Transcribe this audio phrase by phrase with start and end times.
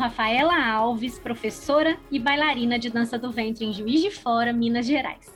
[0.00, 5.30] Rafaela Alves, professora e bailarina de dança do ventre em Juiz de Fora, Minas Gerais.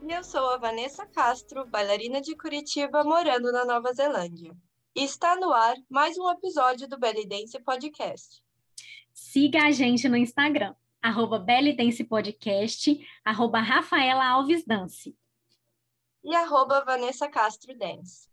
[0.00, 4.56] E eu sou a Vanessa Castro, bailarina de Curitiba, morando na Nova Zelândia.
[4.94, 8.40] E está no ar mais um episódio do Belly Dance Podcast.
[9.12, 15.16] Siga a gente no Instagram, arroba Belly Dance Podcast, arroba Rafaela Alves Dance.
[16.22, 18.30] E arroba Vanessa Castro Dance.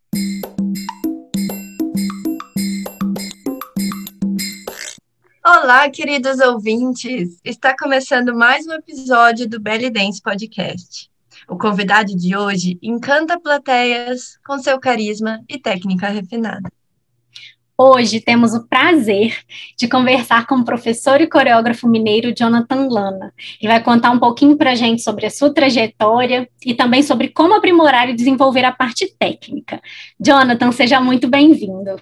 [5.52, 7.39] Olá, queridos ouvintes!
[7.44, 11.09] Está começando mais um episódio do Belly Dance Podcast.
[11.49, 16.71] O convidado de hoje encanta plateias com seu carisma e técnica refinada.
[17.76, 19.40] Hoje temos o prazer
[19.76, 23.34] de conversar com o professor e coreógrafo mineiro Jonathan Lana.
[23.59, 27.29] Ele vai contar um pouquinho para a gente sobre a sua trajetória e também sobre
[27.29, 29.81] como aprimorar e desenvolver a parte técnica.
[30.20, 31.99] Jonathan, seja muito bem-vindo.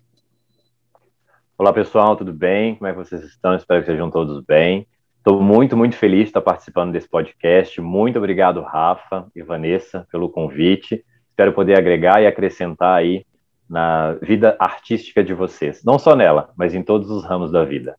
[1.59, 2.75] Olá, pessoal, tudo bem?
[2.75, 3.55] Como é que vocês estão?
[3.55, 4.87] Espero que sejam todos bem.
[5.17, 7.81] Estou muito, muito feliz de estar participando desse podcast.
[7.81, 11.03] Muito obrigado, Rafa e Vanessa, pelo convite.
[11.31, 13.25] Espero poder agregar e acrescentar aí
[13.67, 15.83] na vida artística de vocês.
[15.83, 17.97] Não só nela, mas em todos os ramos da vida.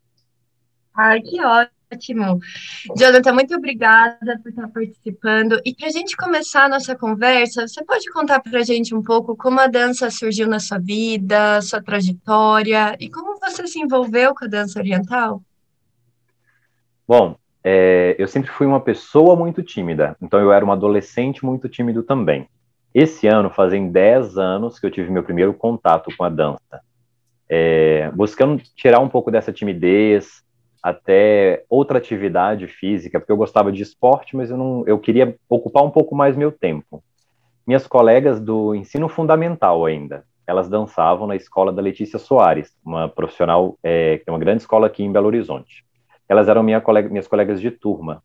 [0.94, 1.77] Ai, que ótimo!
[1.90, 2.38] Ótimo.
[2.96, 5.60] Jonathan, muito obrigada por estar participando.
[5.64, 9.02] E para a gente começar a nossa conversa, você pode contar para a gente um
[9.02, 14.34] pouco como a dança surgiu na sua vida, sua trajetória e como você se envolveu
[14.34, 15.42] com a dança oriental?
[17.06, 21.68] Bom, é, eu sempre fui uma pessoa muito tímida, então eu era um adolescente muito
[21.68, 22.46] tímido também.
[22.94, 26.80] Esse ano fazem 10 anos que eu tive meu primeiro contato com a dança.
[27.48, 30.42] É, buscando tirar um pouco dessa timidez,
[30.82, 35.84] até outra atividade física, porque eu gostava de esporte, mas eu não, eu queria ocupar
[35.84, 37.02] um pouco mais meu tempo.
[37.66, 43.76] Minhas colegas do ensino fundamental ainda, elas dançavam na escola da Letícia Soares, uma profissional
[43.82, 45.84] é, que é uma grande escola aqui em Belo Horizonte.
[46.28, 48.22] Elas eram minha colega, minhas colegas de turma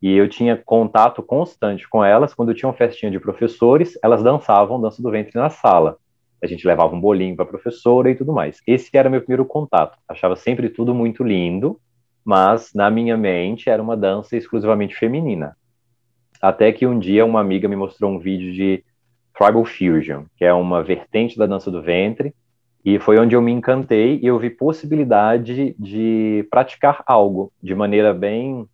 [0.00, 4.80] e eu tinha contato constante com elas quando tinha uma festinha de professores, elas dançavam
[4.80, 5.96] dança do ventre na sala.
[6.42, 8.60] A gente levava um bolinho para a professora e tudo mais.
[8.66, 9.98] Esse era meu primeiro contato.
[10.06, 11.80] Achava sempre tudo muito lindo
[12.26, 15.56] mas na minha mente era uma dança exclusivamente feminina.
[16.42, 18.84] Até que um dia uma amiga me mostrou um vídeo de
[19.32, 22.34] Tribal Fusion, que é uma vertente da dança do ventre,
[22.84, 28.12] e foi onde eu me encantei e eu vi possibilidade de praticar algo de maneira
[28.12, 28.66] bem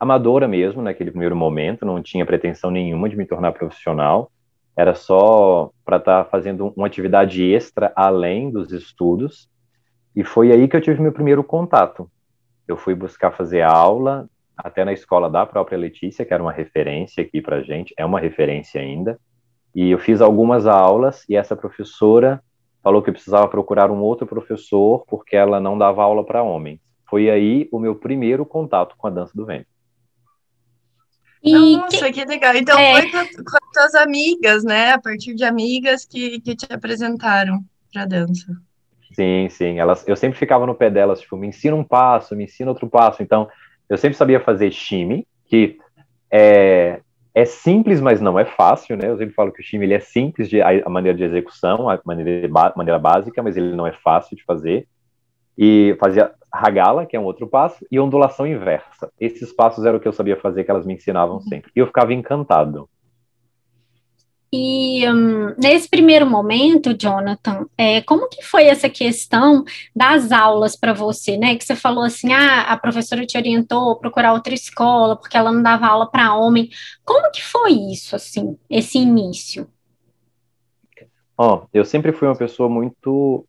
[0.00, 4.32] amadora mesmo, naquele primeiro momento, não tinha pretensão nenhuma de me tornar profissional,
[4.76, 9.48] era só para estar tá fazendo uma atividade extra além dos estudos,
[10.14, 12.10] e foi aí que eu tive meu primeiro contato
[12.66, 17.22] eu fui buscar fazer aula até na escola da própria Letícia, que era uma referência
[17.22, 19.18] aqui para gente, é uma referência ainda.
[19.74, 22.42] E eu fiz algumas aulas e essa professora
[22.82, 26.80] falou que eu precisava procurar um outro professor porque ela não dava aula para homens.
[27.08, 29.66] Foi aí o meu primeiro contato com a dança do vento.
[31.42, 32.12] E Nossa, que...
[32.12, 32.56] que legal.
[32.56, 33.02] Então é...
[33.02, 34.92] foi com, com as tuas amigas, né?
[34.92, 37.62] A partir de amigas que, que te apresentaram
[37.92, 38.46] para dança.
[39.16, 39.78] Sim, sim.
[39.78, 42.86] Elas, eu sempre ficava no pé delas, tipo, me ensina um passo, me ensina outro
[42.86, 43.22] passo.
[43.22, 43.48] Então,
[43.88, 45.78] eu sempre sabia fazer shime, que
[46.30, 47.00] é,
[47.34, 49.08] é simples, mas não é fácil, né?
[49.08, 51.98] Eu sempre falo que o shime ele é simples de, a, maneira de execução, a
[52.04, 52.46] maneira,
[52.76, 54.86] maneira básica, mas ele não é fácil de fazer.
[55.56, 59.10] E fazia ragala, que é um outro passo, e ondulação inversa.
[59.18, 61.72] Esses passos eram o que eu sabia fazer, que elas me ensinavam sempre.
[61.74, 62.86] E eu ficava encantado.
[64.52, 69.64] E um, nesse primeiro momento, Jonathan, é, como que foi essa questão
[69.94, 71.56] das aulas para você, né?
[71.56, 75.50] Que você falou assim, ah, a professora te orientou a procurar outra escola porque ela
[75.50, 76.70] não dava aula para homem.
[77.04, 79.68] Como que foi isso, assim, esse início?
[81.36, 83.46] Ó, oh, eu sempre fui uma pessoa muito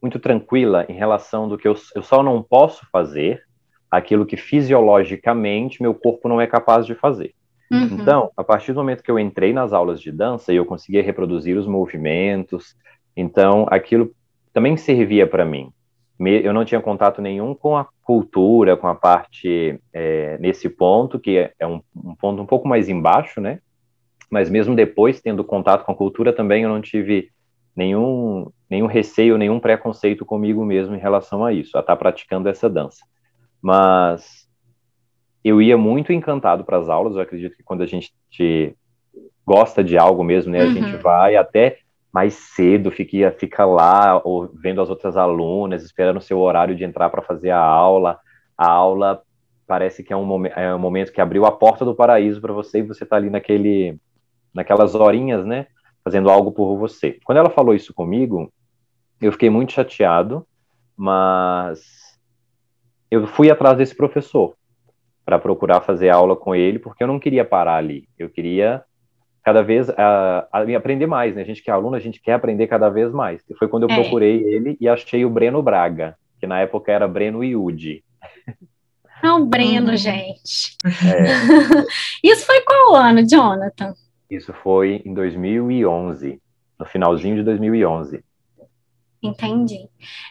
[0.00, 3.42] muito tranquila em relação do que eu, eu só não posso fazer
[3.90, 7.34] aquilo que fisiologicamente meu corpo não é capaz de fazer.
[7.70, 7.98] Uhum.
[8.00, 11.02] Então, a partir do momento que eu entrei nas aulas de dança e eu conseguia
[11.02, 12.74] reproduzir os movimentos,
[13.16, 14.10] então aquilo
[14.52, 15.70] também servia para mim.
[16.20, 21.38] Eu não tinha contato nenhum com a cultura, com a parte é, nesse ponto, que
[21.38, 23.60] é, é um, um ponto um pouco mais embaixo, né?
[24.28, 27.30] Mas mesmo depois, tendo contato com a cultura, também eu não tive
[27.76, 32.48] nenhum, nenhum receio, nenhum preconceito comigo mesmo em relação a isso, a estar tá praticando
[32.48, 33.04] essa dança.
[33.62, 34.47] Mas
[35.44, 37.14] eu ia muito encantado para as aulas.
[37.14, 38.12] Eu acredito que quando a gente
[39.46, 41.02] gosta de algo mesmo, né, a gente uhum.
[41.02, 41.78] vai até
[42.12, 46.84] mais cedo, fica, fica lá ou vendo as outras alunas, esperando o seu horário de
[46.84, 48.18] entrar para fazer a aula.
[48.56, 49.22] A aula
[49.66, 52.52] parece que é um, momen é um momento que abriu a porta do paraíso para
[52.52, 53.98] você e você está ali naquele,
[54.52, 55.66] naquelas horinhas, né,
[56.02, 57.18] fazendo algo por você.
[57.24, 58.52] Quando ela falou isso comigo,
[59.20, 60.46] eu fiquei muito chateado,
[60.96, 61.80] mas
[63.10, 64.54] eu fui atrás desse professor
[65.28, 68.08] para procurar fazer aula com ele, porque eu não queria parar ali.
[68.18, 68.82] Eu queria
[69.44, 71.42] cada vez uh, aprender mais, né?
[71.42, 73.44] A gente que é aluno, a gente quer aprender cada vez mais.
[73.46, 73.94] E foi quando eu é.
[73.94, 78.02] procurei ele e achei o Breno Braga, que na época era Breno Iude.
[79.22, 79.96] Não, Breno, uhum.
[79.98, 80.78] gente.
[81.04, 81.84] É.
[82.24, 83.92] Isso foi qual ano, Jonathan?
[84.30, 86.40] Isso foi em 2011,
[86.80, 88.24] no finalzinho de 2011.
[89.22, 89.88] Entendi.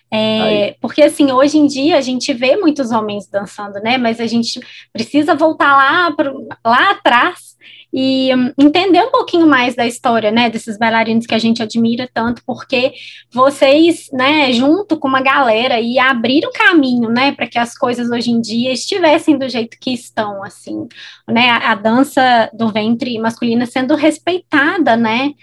[0.09, 3.97] É, porque assim, hoje em dia a gente vê muitos homens dançando, né?
[3.97, 4.59] Mas a gente
[4.93, 7.57] precisa voltar lá, pro, lá atrás
[7.93, 10.49] e um, entender um pouquinho mais da história, né?
[10.49, 12.93] Desses bailarinos que a gente admira tanto, porque
[13.31, 18.31] vocês, né, junto com uma galera e abriram caminho, né, para que as coisas hoje
[18.31, 20.87] em dia estivessem do jeito que estão, assim,
[21.27, 21.49] né?
[21.49, 25.33] A, a dança do ventre masculina sendo respeitada, né?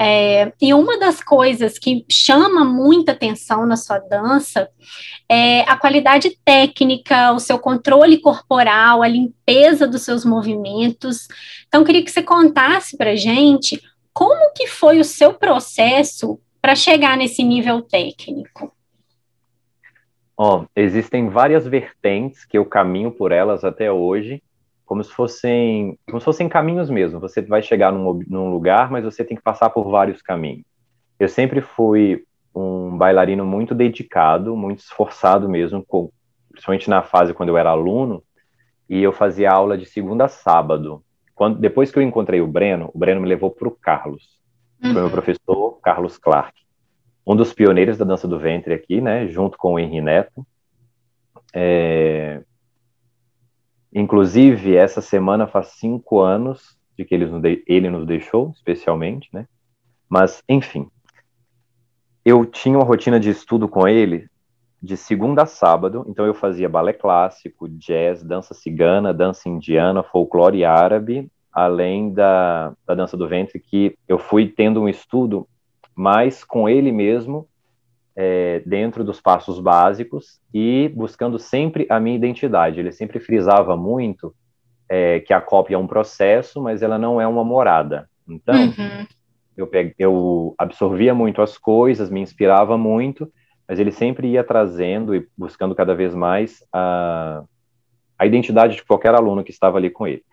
[0.00, 4.68] É, e uma das coisas que chama muita atenção na sua dança
[5.28, 11.26] é a qualidade técnica, o seu controle corporal, a limpeza dos seus movimentos.
[11.66, 17.16] Então, queria que você contasse para gente como que foi o seu processo para chegar
[17.16, 18.72] nesse nível técnico.
[20.36, 24.40] Oh, existem várias vertentes que eu caminho por elas até hoje,
[24.88, 27.20] como se fossem, como se fossem caminhos mesmo.
[27.20, 30.64] Você vai chegar num, num lugar, mas você tem que passar por vários caminhos.
[31.20, 32.24] Eu sempre fui
[32.54, 36.10] um bailarino muito dedicado, muito esforçado mesmo, com,
[36.50, 38.22] principalmente na fase quando eu era aluno,
[38.88, 41.04] e eu fazia aula de segunda a sábado.
[41.34, 44.40] Quando, depois que eu encontrei o Breno, o Breno me levou para o Carlos,
[44.82, 44.94] uhum.
[44.94, 46.58] foi meu professor, Carlos Clark,
[47.26, 50.46] um dos pioneiros da dança do ventre aqui, né, junto com o Henri Neto.
[51.54, 52.40] É,
[53.92, 59.28] Inclusive, essa semana faz cinco anos de que ele nos, de, ele nos deixou, especialmente,
[59.32, 59.46] né?
[60.08, 60.88] Mas, enfim,
[62.24, 64.28] eu tinha uma rotina de estudo com ele
[64.82, 70.64] de segunda a sábado, então eu fazia balé clássico, jazz, dança cigana, dança indiana, folclore
[70.64, 75.48] árabe, além da, da dança do ventre, que eu fui tendo um estudo
[75.96, 77.48] mais com ele mesmo
[78.20, 82.80] é, dentro dos passos básicos e buscando sempre a minha identidade.
[82.80, 84.34] Ele sempre frisava muito
[84.88, 88.10] é, que a cópia é um processo, mas ela não é uma morada.
[88.28, 89.06] Então, uhum.
[89.56, 93.32] eu, eu absorvia muito as coisas, me inspirava muito,
[93.68, 97.44] mas ele sempre ia trazendo e buscando cada vez mais a,
[98.18, 100.24] a identidade de qualquer aluno que estava ali com ele.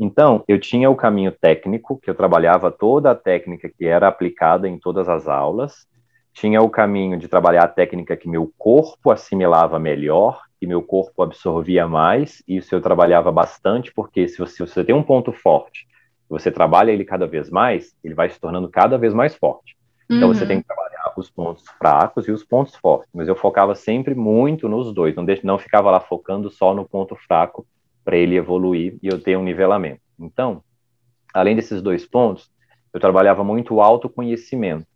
[0.00, 4.66] Então, eu tinha o caminho técnico, que eu trabalhava toda a técnica que era aplicada
[4.66, 5.86] em todas as aulas,
[6.34, 11.22] tinha o caminho de trabalhar a técnica que meu corpo assimilava melhor, que meu corpo
[11.22, 15.32] absorvia mais, e isso eu trabalhava bastante, porque se você, se você tem um ponto
[15.32, 15.86] forte,
[16.28, 19.76] você trabalha ele cada vez mais, ele vai se tornando cada vez mais forte.
[20.10, 20.34] Então uhum.
[20.34, 24.12] você tem que trabalhar os pontos fracos e os pontos fortes, mas eu focava sempre
[24.12, 27.64] muito nos dois, não, não ficava lá focando só no ponto fraco
[28.04, 30.00] para ele evoluir e eu ter um nivelamento.
[30.18, 30.62] Então,
[31.32, 32.50] além desses dois pontos,
[32.92, 34.86] eu trabalhava muito o autoconhecimento.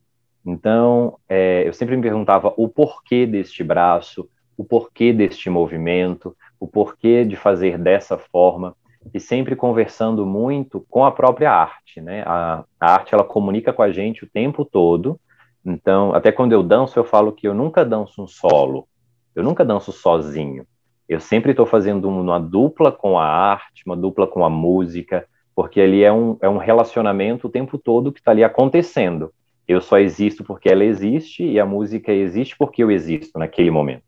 [0.49, 4.27] Então, é, eu sempre me perguntava o porquê deste braço,
[4.57, 8.75] o porquê deste movimento, o porquê de fazer dessa forma,
[9.13, 12.23] e sempre conversando muito com a própria arte, né?
[12.25, 15.21] A, a arte, ela comunica com a gente o tempo todo,
[15.63, 18.89] então, até quando eu danço, eu falo que eu nunca danço um solo,
[19.37, 20.65] eu nunca danço sozinho,
[21.07, 25.79] eu sempre estou fazendo uma dupla com a arte, uma dupla com a música, porque
[25.79, 29.31] ali é um, é um relacionamento o tempo todo que está ali acontecendo
[29.69, 34.03] eu só existo porque ela existe e a música existe porque eu existo naquele momento.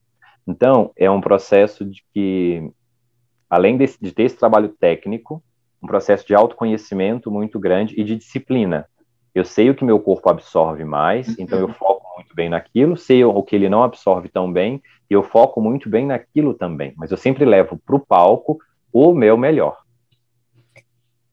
[0.49, 2.73] Então, é um processo de que,
[3.49, 5.43] além de, de ter esse trabalho técnico,
[5.83, 8.87] um processo de autoconhecimento muito grande e de disciplina.
[9.35, 11.35] Eu sei o que meu corpo absorve mais, uhum.
[11.39, 15.15] então eu foco muito bem naquilo, sei o que ele não absorve tão bem, e
[15.15, 16.93] eu foco muito bem naquilo também.
[16.97, 18.59] Mas eu sempre levo para o palco
[18.93, 19.79] o meu melhor.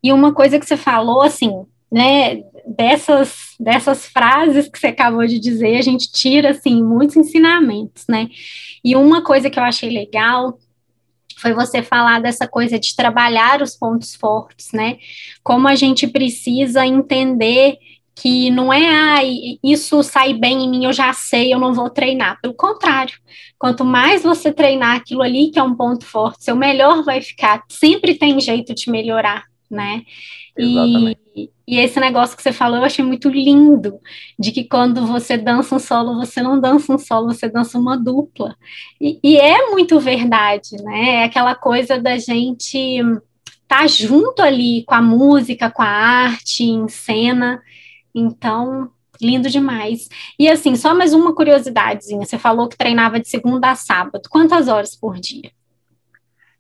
[0.04, 5.40] E uma coisa que você falou, assim, né, dessas, dessas frases que você acabou de
[5.40, 8.28] dizer, a gente tira, assim, muitos ensinamentos, né,
[8.84, 10.58] e uma coisa que eu achei legal
[11.40, 14.98] foi você falar dessa coisa de trabalhar os pontos fortes, né,
[15.44, 17.78] como a gente precisa entender
[18.20, 19.20] que não é, ah,
[19.64, 22.40] isso sai bem em mim, eu já sei, eu não vou treinar.
[22.42, 23.16] Pelo contrário,
[23.60, 27.64] quanto mais você treinar aquilo ali, que é um ponto forte, seu melhor vai ficar.
[27.70, 30.02] Sempre tem jeito de melhorar, né?
[30.58, 31.20] Exatamente.
[31.68, 34.00] E, esse negócio que você falou eu achei muito lindo,
[34.40, 37.98] de que quando você dança um solo, você não dança um solo, você dança uma
[37.98, 38.56] dupla.
[39.00, 41.22] E, e é muito verdade, né?
[41.22, 46.64] É aquela coisa da gente estar tá junto ali com a música, com a arte,
[46.64, 47.62] em cena.
[48.16, 48.92] Então,
[49.22, 50.10] Lindo demais.
[50.38, 52.26] E assim, só mais uma curiosidadezinha.
[52.26, 54.30] Você falou que treinava de segunda a sábado.
[54.30, 55.52] Quantas horas por dia?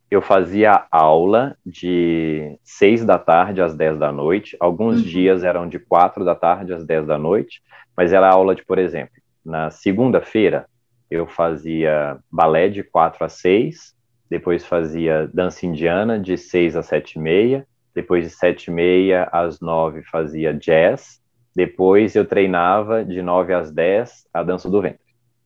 [0.10, 4.56] Eu fazia aula de seis da tarde às dez da noite.
[4.60, 5.04] Alguns uhum.
[5.04, 7.62] dias eram de quatro da tarde às dez da noite,
[7.96, 10.66] mas era aula de, por exemplo, na segunda-feira
[11.10, 13.96] eu fazia balé de quatro a seis,
[14.30, 19.28] depois fazia dança indiana de seis a sete e meia, depois de sete e meia
[19.32, 21.22] às nove fazia jazz,
[21.58, 25.02] depois eu treinava de 9 às 10 a dança do ventre.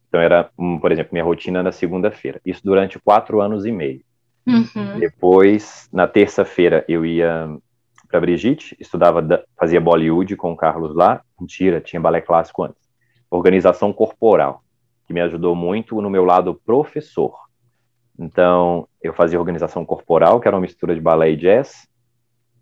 [0.09, 0.49] Então era,
[0.81, 2.41] por exemplo, minha rotina na segunda-feira.
[2.45, 4.01] Isso durante quatro anos e meio.
[4.45, 4.99] Uhum.
[4.99, 7.49] Depois, na terça-feira, eu ia
[8.07, 9.23] para Brigitte, estudava,
[9.57, 11.21] fazia Bollywood com o Carlos lá.
[11.39, 12.81] Mentira, tinha balé clássico antes.
[13.29, 14.61] Organização corporal,
[15.07, 17.33] que me ajudou muito no meu lado professor.
[18.19, 21.87] Então, eu fazia organização corporal, que era uma mistura de balé e jazz.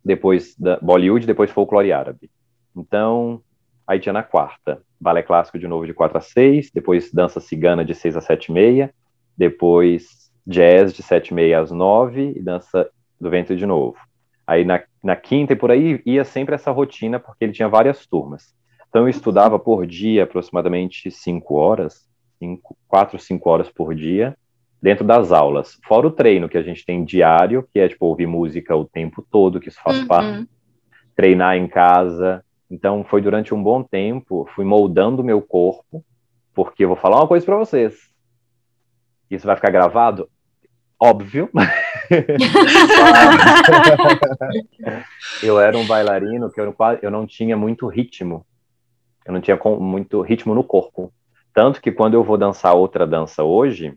[0.05, 2.29] Depois da Bollywood, depois folclore árabe.
[2.75, 3.41] Então,
[3.87, 7.83] aí tinha na quarta, balé clássico de novo de 4 a 6, depois dança cigana
[7.83, 8.93] de 6 a 7 e meia,
[9.35, 13.97] depois jazz de 7 e meia às 9 e dança do ventre de novo.
[14.45, 18.05] Aí na, na quinta e por aí ia sempre essa rotina, porque ele tinha várias
[18.05, 18.53] turmas.
[18.87, 22.07] Então eu estudava por dia aproximadamente 5 horas,
[22.87, 24.35] 4, 5 horas por dia,
[24.81, 25.77] dentro das aulas.
[25.85, 29.25] Fora o treino que a gente tem diário, que é tipo ouvir música o tempo
[29.29, 30.07] todo, que isso faz uhum.
[30.07, 30.49] parte.
[31.15, 36.05] Treinar em casa, então, foi durante um bom tempo, fui moldando o meu corpo,
[36.53, 38.08] porque eu vou falar uma coisa para vocês.
[39.29, 40.29] Isso vai ficar gravado?
[40.99, 41.49] Óbvio.
[45.43, 48.45] eu era um bailarino que eu, eu não tinha muito ritmo.
[49.25, 51.13] Eu não tinha muito ritmo no corpo.
[51.53, 53.93] Tanto que quando eu vou dançar outra dança hoje,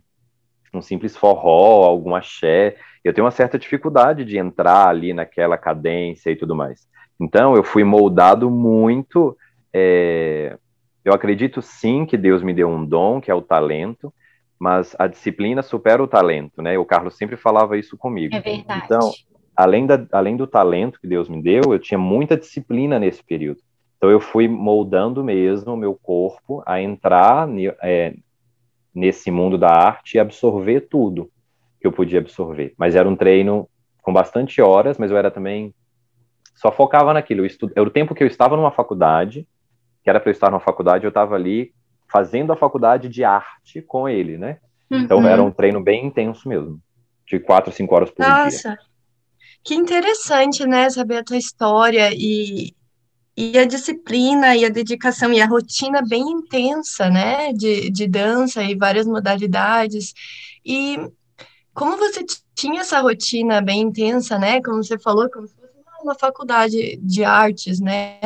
[0.75, 6.31] um simples forró, algum axé, eu tenho uma certa dificuldade de entrar ali naquela cadência
[6.31, 6.87] e tudo mais.
[7.21, 9.37] Então, eu fui moldado muito.
[9.73, 10.57] É,
[11.05, 14.13] eu acredito sim que Deus me deu um dom, que é o talento,
[14.63, 16.79] mas a disciplina supera o talento, né?
[16.79, 18.33] O Carlos sempre falava isso comigo.
[18.33, 18.83] É verdade.
[18.85, 19.11] Então,
[19.57, 23.59] além, da, além do talento que Deus me deu, eu tinha muita disciplina nesse período.
[23.97, 27.49] Então, eu fui moldando mesmo o meu corpo a entrar
[27.83, 28.15] é,
[28.95, 31.29] nesse mundo da arte e absorver tudo
[31.81, 32.73] que eu podia absorver.
[32.79, 33.69] Mas era um treino
[34.01, 35.75] com bastante horas, mas eu era também
[36.55, 37.45] só focava naquilo.
[37.45, 37.69] Estu...
[37.75, 39.45] Era o tempo que eu estava numa faculdade,
[40.05, 41.73] que era para eu estar numa faculdade, eu estava ali
[42.13, 44.59] fazendo a faculdade de arte com ele, né?
[44.91, 45.05] Então, uhum.
[45.05, 46.79] Então era um treino bem intenso mesmo,
[47.27, 48.51] de quatro, cinco horas por Nossa.
[48.51, 48.71] dia.
[48.71, 48.79] Nossa,
[49.65, 50.91] que interessante, né?
[50.91, 52.75] Saber a tua história e,
[53.35, 57.53] e a disciplina e a dedicação e a rotina bem intensa, né?
[57.53, 60.13] De, de dança e várias modalidades.
[60.65, 60.99] E
[61.73, 64.61] como você tinha essa rotina bem intensa, né?
[64.61, 65.49] Como você falou, como
[66.05, 68.19] na faculdade de artes, né?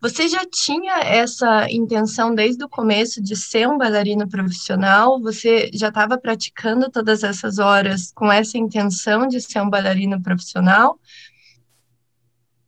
[0.00, 5.20] Você já tinha essa intenção desde o começo de ser um bailarino profissional?
[5.20, 10.98] Você já estava praticando todas essas horas com essa intenção de ser um bailarino profissional?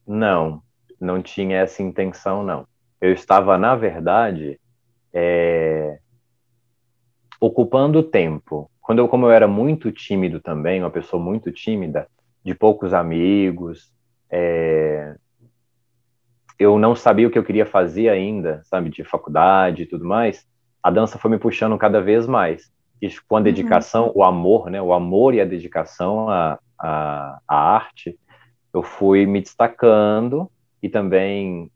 [0.07, 0.63] Não,
[1.01, 2.67] não tinha essa intenção, não.
[3.01, 4.59] Eu estava, na verdade,
[5.13, 5.99] é...
[7.41, 8.71] ocupando tempo.
[8.81, 12.09] Quando eu, como eu era muito tímido também, uma pessoa muito tímida,
[12.45, 13.93] de poucos amigos,
[14.31, 15.15] é,
[16.59, 20.47] eu não sabia o que eu queria fazer ainda, sabe, de faculdade e tudo mais,
[20.83, 22.71] a dança foi me puxando cada vez mais.
[23.01, 23.45] E com a uhum.
[23.45, 24.13] dedicação, uhum.
[24.17, 28.19] o amor, né, o amor e a dedicação à, à, à, arte,
[28.73, 30.51] eu fui me destacando
[30.83, 31.71] e também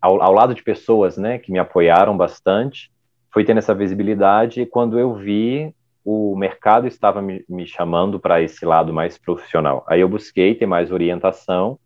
[0.00, 2.90] ao, ao lado de pessoas, né, que me apoiaram bastante,
[3.32, 8.40] fui tendo essa visibilidade e quando eu vi o mercado estava me, me chamando para
[8.40, 9.84] esse lado mais profissional.
[9.86, 11.78] Aí eu busquei ter mais orientação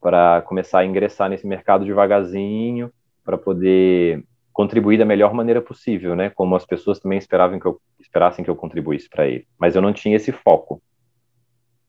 [0.00, 2.90] para começar a ingressar nesse mercado devagarzinho,
[3.24, 6.30] para poder contribuir da melhor maneira possível, né?
[6.30, 9.46] Como as pessoas também esperavam que eu esperassem que eu contribuísse para ele.
[9.58, 10.82] Mas eu não tinha esse foco.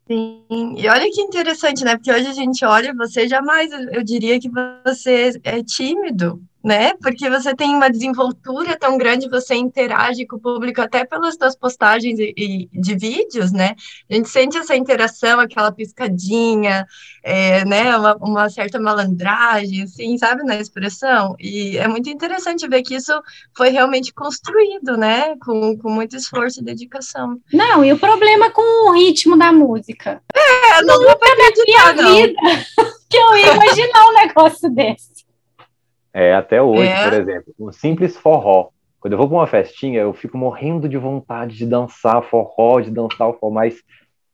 [0.07, 1.95] Sim, e olha que interessante, né?
[1.95, 4.49] Porque hoje a gente olha, você jamais, eu diria que
[4.85, 6.93] você é tímido, né?
[7.01, 11.55] Porque você tem uma desenvoltura tão grande, você interage com o público até pelas suas
[11.55, 13.75] postagens e, e de vídeos, né?
[14.09, 16.85] A gente sente essa interação, aquela piscadinha,
[17.23, 17.95] é, né?
[17.97, 21.35] Uma, uma, certa malandragem, assim, sabe, na expressão.
[21.39, 23.13] E é muito interessante ver que isso
[23.55, 25.35] foi realmente construído, né?
[25.43, 27.39] Com, com muito esforço e dedicação.
[27.51, 30.21] Não, e o problema com o ritmo da música?
[30.33, 32.15] É, não, não dá pra acreditar, não.
[32.15, 32.39] Vida
[33.09, 35.11] que eu ia imaginar um negócio desse.
[36.13, 37.03] É, até hoje, é.
[37.03, 38.69] por exemplo, um simples forró.
[38.99, 42.91] Quando eu vou para uma festinha, eu fico morrendo de vontade de dançar forró, de
[42.91, 43.81] dançar o forró, mas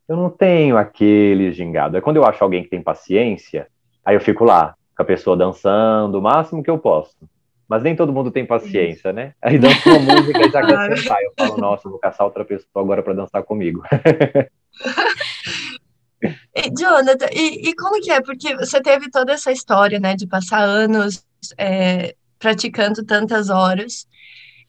[0.10, 1.98] eu não tenho aquele gingado.
[1.98, 3.67] É quando eu acho alguém que tem paciência,
[4.03, 7.15] aí eu fico lá, com a pessoa dançando, o máximo que eu posso.
[7.67, 9.34] mas nem todo mundo tem paciência, né?
[9.41, 11.22] Aí dança uma música e já quer sentar.
[11.22, 13.84] Eu falo, nossa, vou caçar outra pessoa agora para dançar comigo.
[16.55, 18.19] E, Jonathan, e, e, como que é?
[18.19, 21.24] Porque você teve toda essa história, né, de passar anos
[21.58, 24.08] é, praticando tantas horas,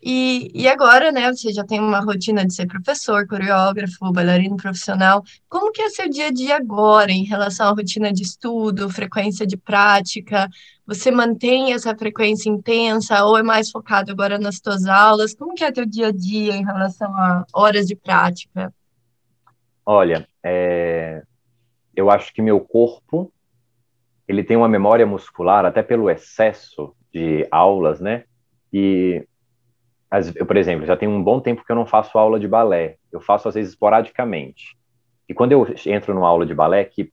[0.00, 5.24] e, e agora, né, você já tem uma rotina de ser professor, coreógrafo, bailarino profissional.
[5.48, 9.44] Como que é seu dia a dia agora em relação à rotina de estudo, frequência
[9.44, 10.48] de prática?
[10.86, 15.34] Você mantém essa frequência intensa ou é mais focado agora nas suas aulas?
[15.34, 18.72] Como que é teu dia a dia em relação a horas de prática?
[19.84, 21.22] Olha, é...
[21.96, 23.32] eu acho que meu corpo
[24.28, 28.24] ele tem uma memória muscular até pelo excesso de aulas, né?
[28.72, 29.24] E
[30.36, 32.96] eu, por exemplo, já tem um bom tempo que eu não faço aula de balé.
[33.10, 34.76] Eu faço às vezes esporadicamente.
[35.28, 37.10] E quando eu entro numa aula de balé, que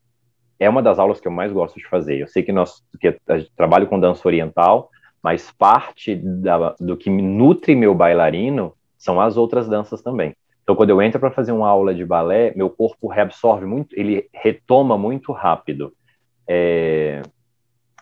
[0.60, 2.19] é uma das aulas que eu mais gosto de fazer.
[2.19, 3.17] Eu sei que nós que
[3.55, 4.89] trabalho com dança oriental,
[5.22, 10.36] mas parte da, do que nutre meu bailarino são as outras danças também.
[10.63, 14.27] Então, quando eu entro para fazer uma aula de balé, meu corpo reabsorve muito, ele
[14.34, 15.93] retoma muito rápido.
[16.47, 17.21] É,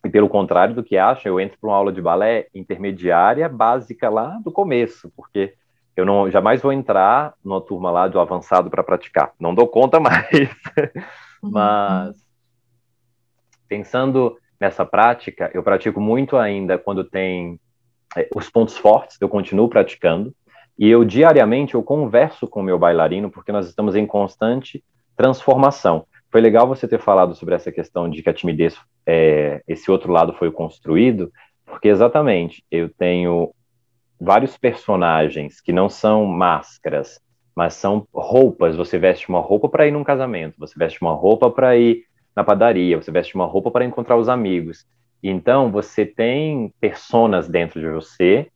[0.05, 4.09] e pelo contrário do que acha, eu entro para uma aula de balé intermediária, básica
[4.09, 5.53] lá do começo, porque
[5.95, 9.31] eu não jamais vou entrar numa turma lá do avançado para praticar.
[9.39, 10.49] Não dou conta mais.
[11.41, 11.51] Uhum.
[11.51, 12.15] Mas
[13.67, 17.59] pensando nessa prática, eu pratico muito ainda quando tem
[18.15, 20.33] é, os pontos fortes, eu continuo praticando.
[20.77, 24.83] E eu diariamente eu converso com o meu bailarino, porque nós estamos em constante
[25.15, 26.05] transformação.
[26.33, 28.75] Foi legal você ter falado sobre essa questão de que a timidez,
[29.05, 31.31] é, esse outro lado foi construído,
[31.63, 33.53] porque exatamente eu tenho
[34.19, 37.21] vários personagens que não são máscaras,
[37.55, 38.75] mas são roupas.
[38.75, 42.03] Você veste uma roupa para ir num casamento, você veste uma roupa para ir
[42.35, 44.87] na padaria, você veste uma roupa para encontrar os amigos.
[45.21, 48.47] Então, você tem personas dentro de você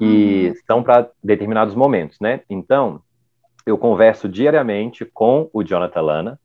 [0.00, 0.52] que uhum.
[0.52, 2.40] estão para determinados momentos, né?
[2.50, 3.00] Então,
[3.64, 6.40] eu converso diariamente com o Jonathan Lana,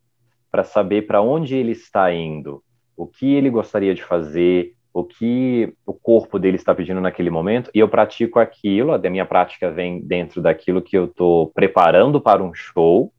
[0.55, 2.63] para saber para onde ele está indo,
[2.95, 7.69] o que ele gostaria de fazer, o que o corpo dele está pedindo naquele momento,
[7.75, 12.41] e eu pratico aquilo, a minha prática vem dentro daquilo que eu estou preparando para
[12.41, 13.11] um show,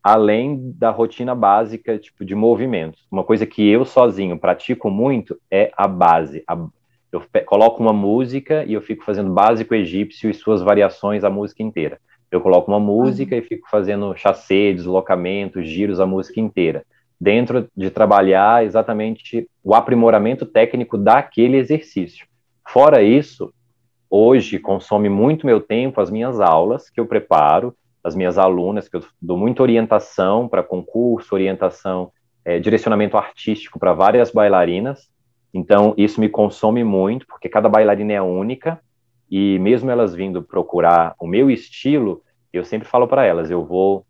[0.00, 3.04] além da rotina básica, tipo, de movimentos.
[3.10, 6.44] Uma coisa que eu sozinho pratico muito é a base.
[6.46, 6.56] A,
[7.10, 11.64] eu coloco uma música e eu fico fazendo básico egípcio e suas variações a música
[11.64, 11.98] inteira.
[12.30, 16.84] Eu coloco uma música e fico fazendo chassé, deslocamento, giros, a música inteira.
[17.20, 22.26] Dentro de trabalhar exatamente o aprimoramento técnico daquele exercício.
[22.66, 23.52] Fora isso,
[24.10, 28.96] hoje consome muito meu tempo as minhas aulas que eu preparo, as minhas alunas, que
[28.96, 32.12] eu dou muita orientação para concurso, orientação,
[32.44, 35.08] é, direcionamento artístico para várias bailarinas.
[35.52, 38.80] Então, isso me consome muito, porque cada bailarina é única,
[39.30, 44.06] e mesmo elas vindo procurar o meu estilo, eu sempre falo para elas: eu vou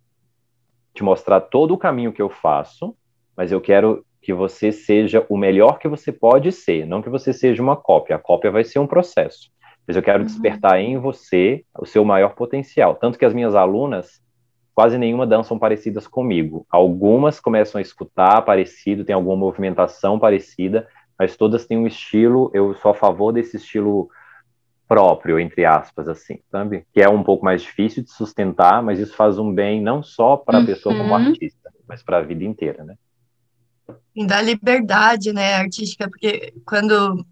[0.95, 2.97] te mostrar todo o caminho que eu faço,
[3.37, 7.33] mas eu quero que você seja o melhor que você pode ser, não que você
[7.33, 8.17] seja uma cópia.
[8.17, 9.51] A cópia vai ser um processo.
[9.87, 10.27] Mas eu quero uhum.
[10.27, 12.97] despertar em você o seu maior potencial.
[12.97, 14.21] Tanto que as minhas alunas,
[14.75, 16.67] quase nenhuma dançam parecidas comigo.
[16.69, 22.51] Algumas começam a escutar parecido, tem alguma movimentação parecida, mas todas têm um estilo.
[22.53, 24.09] Eu sou a favor desse estilo
[24.89, 26.87] próprio, entre aspas, assim, sabe?
[26.93, 30.37] Que é um pouco mais difícil de sustentar, mas isso faz um bem não só
[30.37, 30.67] para a uhum.
[30.67, 32.95] pessoa como artista, mas para a vida inteira, né?
[34.15, 37.25] E dá liberdade, né, artística, porque quando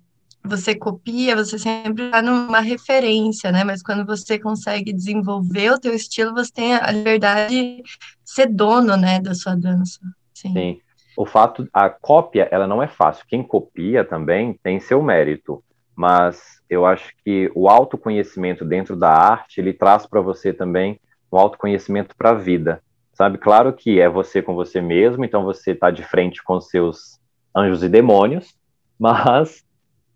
[0.45, 3.65] você copia, você sempre está numa referência, né?
[3.65, 7.83] Mas quando você consegue desenvolver o teu estilo, você tem a liberdade de
[8.25, 10.01] ser dono, né, da sua dança.
[10.35, 10.53] Sim.
[10.53, 10.81] Sim.
[11.17, 13.25] O fato, a cópia, ela não é fácil.
[13.27, 15.63] Quem copia também tem seu mérito
[15.97, 21.01] mas eu acho que o autoconhecimento dentro da arte, ele traz para você também
[21.33, 23.39] um autoconhecimento para a vida, sabe?
[23.39, 27.21] Claro que é você com você mesmo, então você está de frente com seus
[27.55, 28.57] anjos e demônios,
[28.99, 29.65] mas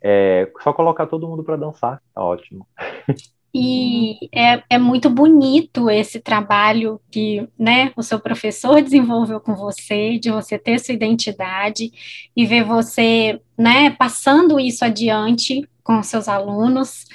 [0.01, 2.67] é só colocar todo mundo para dançar, tá ótimo.
[3.55, 10.19] E é, é muito bonito esse trabalho que né, o seu professor desenvolveu com você,
[10.19, 11.91] de você ter sua identidade
[12.37, 17.07] e ver você né, passando isso adiante com seus alunos.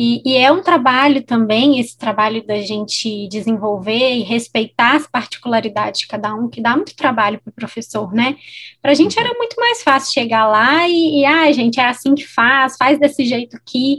[0.00, 6.02] E, e, é um trabalho também, esse trabalho da gente desenvolver e respeitar as particularidades
[6.02, 8.36] de cada um, que dá muito trabalho para o professor, né?
[8.80, 12.14] Para a gente era muito mais fácil chegar lá e, e, ah, gente, é assim
[12.14, 13.98] que faz, faz desse jeito aqui.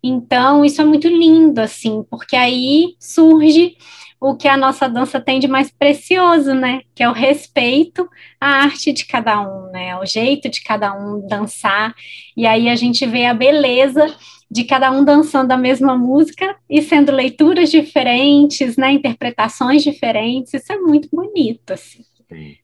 [0.00, 3.76] Então, isso é muito lindo, assim, porque aí surge
[4.20, 6.82] o que a nossa dança tem de mais precioso, né?
[6.94, 8.06] Que é o respeito
[8.38, 9.96] à arte de cada um, né?
[9.96, 11.94] O jeito de cada um dançar.
[12.36, 14.14] E aí a gente vê a beleza
[14.50, 18.92] de cada um dançando a mesma música e sendo leituras diferentes, né?
[18.92, 20.52] Interpretações diferentes.
[20.52, 22.04] Isso é muito bonito, assim.
[22.30, 22.56] Sim.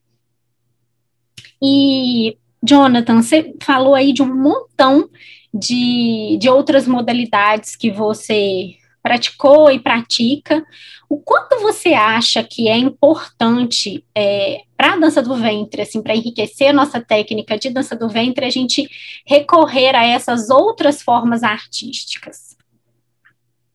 [1.59, 5.09] E Jonathan, você falou aí de um montão
[5.51, 8.75] de, de outras modalidades que você
[9.07, 10.65] praticou e pratica.
[11.09, 16.13] O quanto você acha que é importante é, para a dança do ventre, assim, para
[16.13, 18.85] enriquecer a nossa técnica de dança do ventre, a gente
[19.25, 22.57] recorrer a essas outras formas artísticas?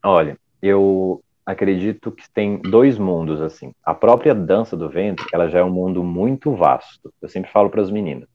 [0.04, 3.72] Olha, eu acredito que tem dois mundos assim.
[3.82, 7.10] A própria dança do ventre, ela já é um mundo muito vasto.
[7.22, 8.28] Eu sempre falo para as meninas,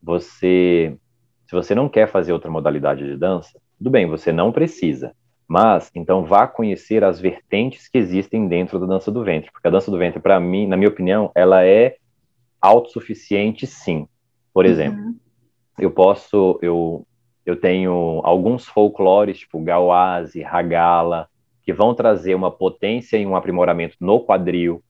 [0.00, 0.96] você,
[1.48, 5.12] se você não quer fazer outra modalidade de dança, tudo bem, você não precisa.
[5.48, 9.70] Mas, então, vá conhecer as vertentes que existem dentro da dança do ventre, porque a
[9.70, 11.96] dança do ventre, para mim, na minha opinião, ela é
[12.60, 14.06] autossuficiente, sim.
[14.52, 14.70] Por uhum.
[14.70, 15.16] exemplo, uhum.
[15.78, 17.06] eu posso, eu,
[17.46, 21.30] eu tenho alguns folclores, tipo Gauase, Ragala,
[21.62, 24.82] que vão trazer uma potência e um aprimoramento no quadril.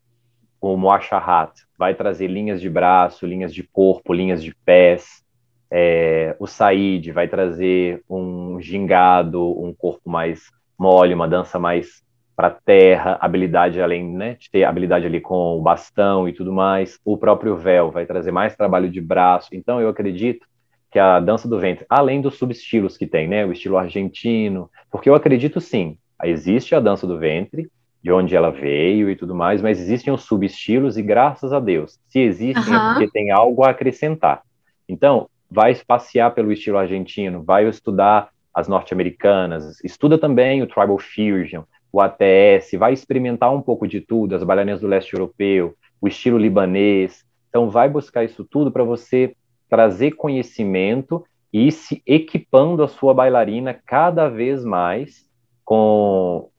[0.61, 5.25] O Moacharat vai trazer linhas de braço, linhas de corpo, linhas de pés.
[5.71, 12.03] É, o Said vai trazer um gingado, um corpo mais mole, uma dança mais
[12.35, 16.99] para terra, habilidade além né, de ter habilidade ali com o bastão e tudo mais.
[17.05, 19.49] O próprio véu vai trazer mais trabalho de braço.
[19.53, 20.47] Então eu acredito
[20.91, 25.11] que a dança do ventre, além dos subestilos que tem, né, o estilo argentino, porque
[25.11, 27.69] eu acredito sim, existe a dança do ventre,
[28.03, 31.99] de onde ela veio e tudo mais, mas existem os subestilos e graças a Deus,
[32.09, 32.91] se existem uhum.
[32.91, 34.43] é porque tem algo a acrescentar.
[34.89, 41.63] Então, vai passear pelo estilo argentino, vai estudar as norte-americanas, estuda também o Tribal Fusion,
[41.93, 46.39] o ATS, vai experimentar um pouco de tudo, as bailarinas do leste europeu, o estilo
[46.39, 47.25] libanês.
[47.49, 49.35] Então, vai buscar isso tudo para você
[49.69, 55.27] trazer conhecimento e se equipando a sua bailarina cada vez mais
[55.65, 56.51] com,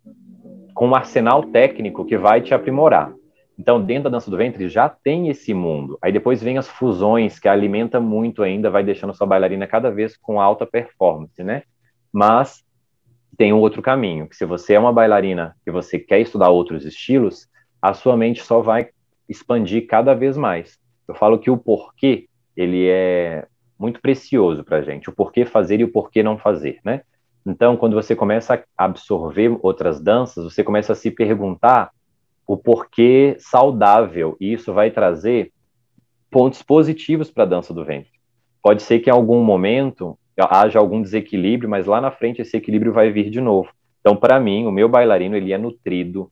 [0.73, 3.13] com um arsenal técnico que vai te aprimorar.
[3.59, 5.99] Então, dentro da dança do ventre já tem esse mundo.
[6.01, 10.15] Aí depois vem as fusões, que alimenta muito ainda, vai deixando sua bailarina cada vez
[10.15, 11.63] com alta performance, né?
[12.09, 12.63] Mas
[13.37, 16.85] tem um outro caminho, que se você é uma bailarina e você quer estudar outros
[16.85, 17.49] estilos,
[17.81, 18.91] a sua mente só vai
[19.27, 20.79] expandir cada vez mais.
[21.05, 23.45] Eu falo que o porquê, ele é
[23.77, 27.01] muito precioso para a gente, o porquê fazer e o porquê não fazer, né?
[27.45, 31.91] Então, quando você começa a absorver outras danças, você começa a se perguntar
[32.49, 35.51] o porquê saudável, e isso vai trazer
[36.31, 38.09] pontos positivos para a dança do ventre.
[38.59, 42.91] Pode ser que em algum momento haja algum desequilíbrio, mas lá na frente esse equilíbrio
[42.91, 43.69] vai vir de novo.
[43.99, 46.31] Então, para mim, o meu bailarino ele é nutrido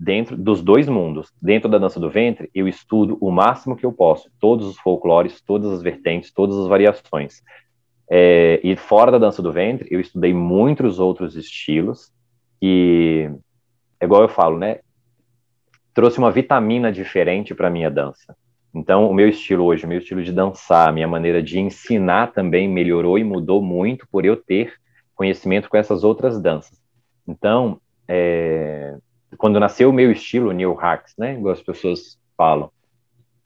[0.00, 1.30] dentro dos dois mundos.
[1.42, 5.42] Dentro da dança do ventre, eu estudo o máximo que eu posso, todos os folclores,
[5.42, 7.42] todas as vertentes, todas as variações.
[8.10, 12.10] É, e fora da dança do ventre, eu estudei muitos outros estilos
[12.62, 13.30] e,
[14.00, 14.78] é igual eu falo, né?
[15.98, 18.36] Trouxe uma vitamina diferente para minha dança.
[18.72, 22.28] Então, o meu estilo hoje, o meu estilo de dançar, a minha maneira de ensinar
[22.28, 24.74] também melhorou e mudou muito por eu ter
[25.12, 26.80] conhecimento com essas outras danças.
[27.26, 28.96] Então, é,
[29.36, 32.70] quando nasceu o meu estilo, New Hacks, né, igual as pessoas falam,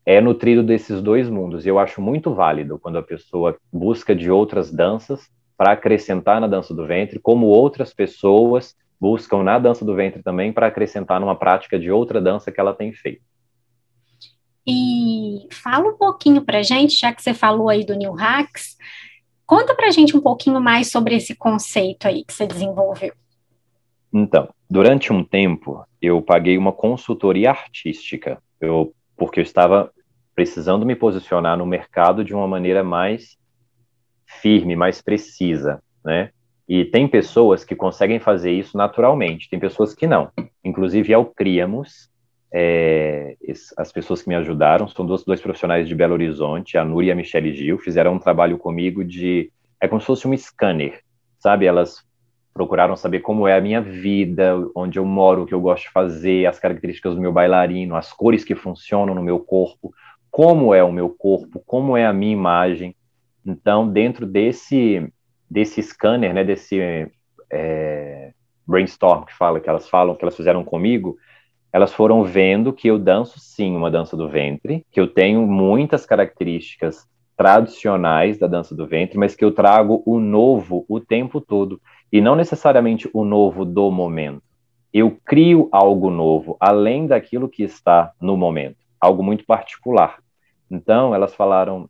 [0.04, 1.64] é nutrido desses dois mundos.
[1.64, 6.46] E eu acho muito válido quando a pessoa busca de outras danças para acrescentar na
[6.46, 11.34] dança do ventre, como outras pessoas buscam na dança do ventre também para acrescentar numa
[11.34, 13.20] prática de outra dança que ela tem feito.
[14.64, 18.76] E fala um pouquinho para gente, já que você falou aí do New Hacks,
[19.44, 23.12] conta para gente um pouquinho mais sobre esse conceito aí que você desenvolveu.
[24.14, 29.90] Então, durante um tempo, eu paguei uma consultoria artística, eu, porque eu estava
[30.32, 33.36] precisando me posicionar no mercado de uma maneira mais
[34.40, 36.30] firme, mais precisa, né?
[36.68, 40.31] E tem pessoas que conseguem fazer isso naturalmente, tem pessoas que não.
[40.64, 42.11] Inclusive, ao Criamos,
[42.55, 43.37] é,
[43.77, 47.12] as pessoas que me ajudaram são dois, dois profissionais de Belo Horizonte, a Núria e
[47.12, 49.51] a Michelle Gil, fizeram um trabalho comigo de.
[49.81, 51.01] É como se fosse um scanner,
[51.38, 51.66] sabe?
[51.66, 52.05] Elas
[52.53, 55.90] procuraram saber como é a minha vida, onde eu moro, o que eu gosto de
[55.90, 59.92] fazer, as características do meu bailarino, as cores que funcionam no meu corpo,
[60.31, 62.94] como é o meu corpo, como é a minha imagem.
[63.44, 65.11] Então, dentro desse
[65.52, 66.80] desse scanner, né, desse
[67.52, 68.32] é,
[68.66, 71.18] brainstorm que fala, que elas falam, que elas fizeram comigo,
[71.70, 76.06] elas foram vendo que eu danço sim uma dança do ventre, que eu tenho muitas
[76.06, 81.78] características tradicionais da dança do ventre, mas que eu trago o novo o tempo todo
[82.10, 84.42] e não necessariamente o novo do momento.
[84.92, 90.18] eu crio algo novo, além daquilo que está no momento, algo muito particular.
[90.70, 91.88] Então, elas falaram,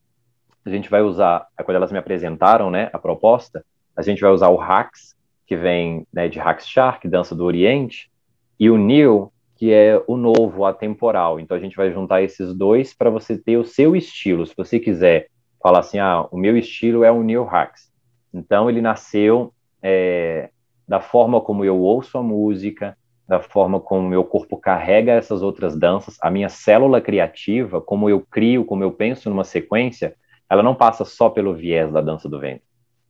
[0.64, 3.64] a gente vai usar, quando elas me apresentaram, né, a proposta,
[3.96, 8.10] a gente vai usar o Hax, que vem né, de Hax Shark, dança do Oriente,
[8.58, 11.38] e o New, que é o novo, atemporal.
[11.38, 14.46] Então, a gente vai juntar esses dois para você ter o seu estilo.
[14.46, 15.28] Se você quiser
[15.62, 17.92] falar assim, ah, o meu estilo é o New Hax.
[18.32, 20.50] Então, ele nasceu é,
[20.86, 22.96] da forma como eu ouço a música,
[23.28, 28.20] da forma como meu corpo carrega essas outras danças, a minha célula criativa, como eu
[28.20, 30.14] crio, como eu penso numa sequência,
[30.52, 32.60] ela não passa só pelo viés da dança do vento.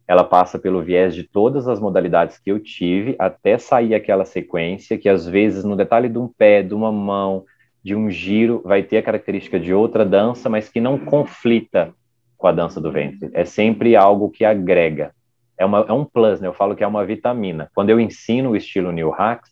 [0.07, 4.96] Ela passa pelo viés de todas as modalidades que eu tive até sair aquela sequência,
[4.96, 7.44] que às vezes no detalhe de um pé, de uma mão,
[7.83, 11.92] de um giro, vai ter a característica de outra dança, mas que não conflita
[12.38, 13.28] com a dança do ventre.
[13.35, 15.12] É sempre algo que agrega
[15.59, 16.46] é, uma, é um plus, né?
[16.46, 17.68] Eu falo que é uma vitamina.
[17.74, 19.50] Quando eu ensino o estilo New Hacks,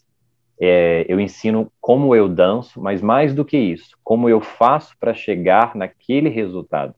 [0.61, 5.13] é, eu ensino como eu danço, mas mais do que isso, como eu faço para
[5.13, 6.95] chegar naquele resultado.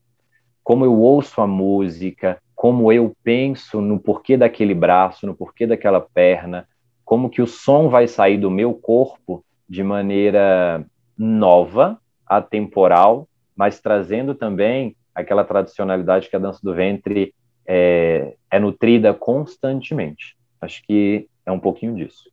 [0.62, 6.00] Como eu ouço a música, como eu penso no porquê daquele braço, no porquê daquela
[6.00, 6.68] perna,
[7.04, 10.86] como que o som vai sair do meu corpo de maneira
[11.18, 17.34] nova, atemporal, mas trazendo também aquela tradicionalidade que a dança do ventre
[17.66, 20.36] é, é nutrida constantemente.
[20.60, 22.30] Acho que é um pouquinho disso.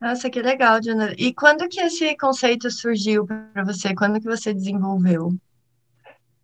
[0.00, 1.14] Nossa, que legal, Jonathan.
[1.16, 3.94] E quando que esse conceito surgiu para você?
[3.94, 5.32] Quando que você desenvolveu?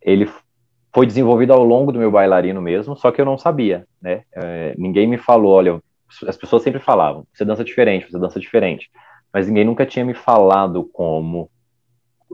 [0.03, 0.29] Ele
[0.93, 4.23] foi desenvolvido ao longo do meu bailarino mesmo, só que eu não sabia, né?
[4.33, 5.81] É, ninguém me falou, olha,
[6.27, 8.91] as pessoas sempre falavam, você dança diferente, você dança diferente,
[9.33, 11.49] mas ninguém nunca tinha me falado como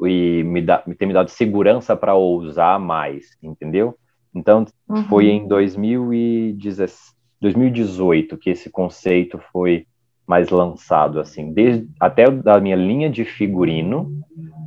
[0.05, 3.97] e me, dá, me ter me dado segurança para ousar mais, entendeu?
[4.35, 5.05] Então, uhum.
[5.05, 9.87] foi em 2018 que esse conceito foi
[10.27, 14.21] mais lançado, assim, desde até da minha linha de figurino,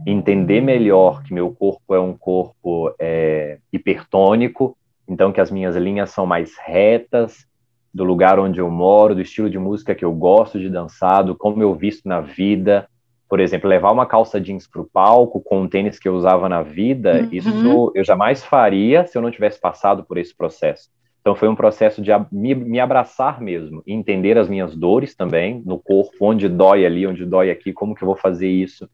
[0.06, 6.12] entender melhor que meu corpo é um corpo é, hipertônico, então que as minhas linhas
[6.12, 7.48] são mais retas,
[7.94, 11.36] do lugar onde eu moro, do estilo de música que eu gosto de dançar, do
[11.36, 12.88] como eu visto na vida,
[13.28, 16.50] por exemplo, levar uma calça jeans para o palco com o tênis que eu usava
[16.50, 17.30] na vida, uhum.
[17.32, 20.90] isso eu jamais faria se eu não tivesse passado por esse processo.
[21.22, 25.78] Então foi um processo de me, me abraçar mesmo, entender as minhas dores também no
[25.78, 28.90] corpo, onde dói ali, onde dói aqui, como que eu vou fazer isso,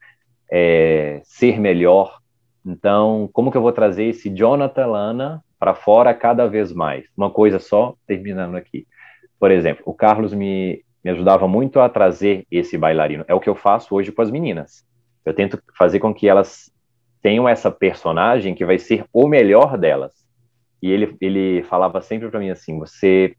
[0.52, 2.20] é, ser melhor.
[2.66, 7.06] Então, como que eu vou trazer esse Jonathan Lana para fora cada vez mais?
[7.16, 8.88] Uma coisa só, terminando aqui.
[9.40, 13.26] Por exemplo, o Carlos me, me ajudava muito a trazer esse bailarino.
[13.28, 14.86] É o que eu faço hoje com as meninas.
[15.24, 16.72] Eu tento fazer com que elas
[17.22, 20.14] tenham essa personagem que vai ser o melhor delas.
[20.82, 23.36] E ele, ele falava sempre para mim assim: você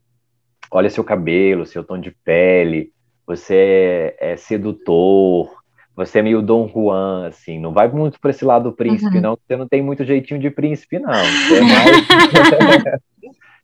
[0.71, 2.91] olha seu cabelo, seu tom de pele,
[3.25, 5.63] você é, é, sedutor,
[5.97, 9.21] você é meio Dom Juan, assim, não vai muito para esse lado príncipe, uhum.
[9.21, 11.11] não, você não tem muito jeitinho de príncipe, não.
[11.11, 13.01] Você é mais...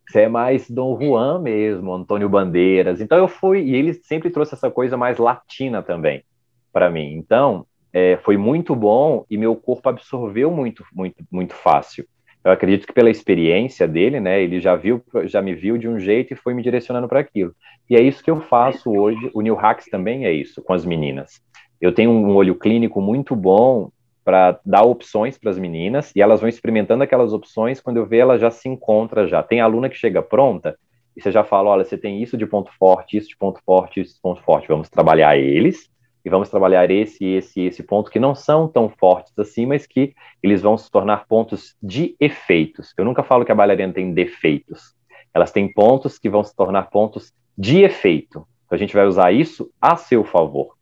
[0.05, 3.01] Você é mais Dom Juan mesmo, Antônio Bandeiras.
[3.01, 6.23] Então eu fui, e ele sempre trouxe essa coisa mais latina também
[6.71, 7.13] para mim.
[7.15, 12.05] Então é, foi muito bom e meu corpo absorveu muito, muito, muito fácil.
[12.43, 15.97] Eu acredito que pela experiência dele, né, ele já viu, já me viu de um
[15.97, 17.55] jeito e foi me direcionando para aquilo.
[17.89, 19.31] E é isso que eu faço hoje.
[19.33, 21.41] O New Hacks também é isso com as meninas.
[21.83, 23.91] Eu tenho um olho clínico muito bom
[24.23, 27.81] para dar opções para as meninas e elas vão experimentando aquelas opções.
[27.81, 29.43] Quando eu ver, ela já se encontra já.
[29.43, 30.77] Tem aluna que chega pronta
[31.13, 33.99] e você já fala: olha, você tem isso de ponto forte, isso de ponto forte,
[33.99, 34.69] isso de ponto forte.
[34.69, 35.89] Vamos trabalhar eles
[36.23, 40.13] e vamos trabalhar esse, esse, esse ponto que não são tão fortes assim, mas que
[40.41, 42.93] eles vão se tornar pontos de efeitos.
[42.97, 44.95] Eu nunca falo que a bailarina tem defeitos.
[45.33, 48.47] Elas têm pontos que vão se tornar pontos de efeito.
[48.65, 50.72] Então a gente vai usar isso a seu favor.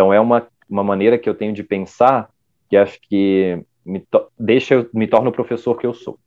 [0.00, 2.30] Então é uma, uma maneira que eu tenho de pensar
[2.70, 4.02] que acho que me
[4.38, 6.18] deixa me torna o professor que eu sou.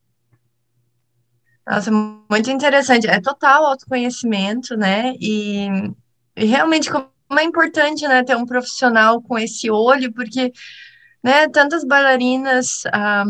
[1.66, 3.08] Nossa, muito interessante.
[3.08, 5.14] É total autoconhecimento, né?
[5.20, 5.66] E,
[6.36, 10.52] e realmente como é importante, né, ter um profissional com esse olho, porque,
[11.20, 13.24] né, tantas bailarinas ah,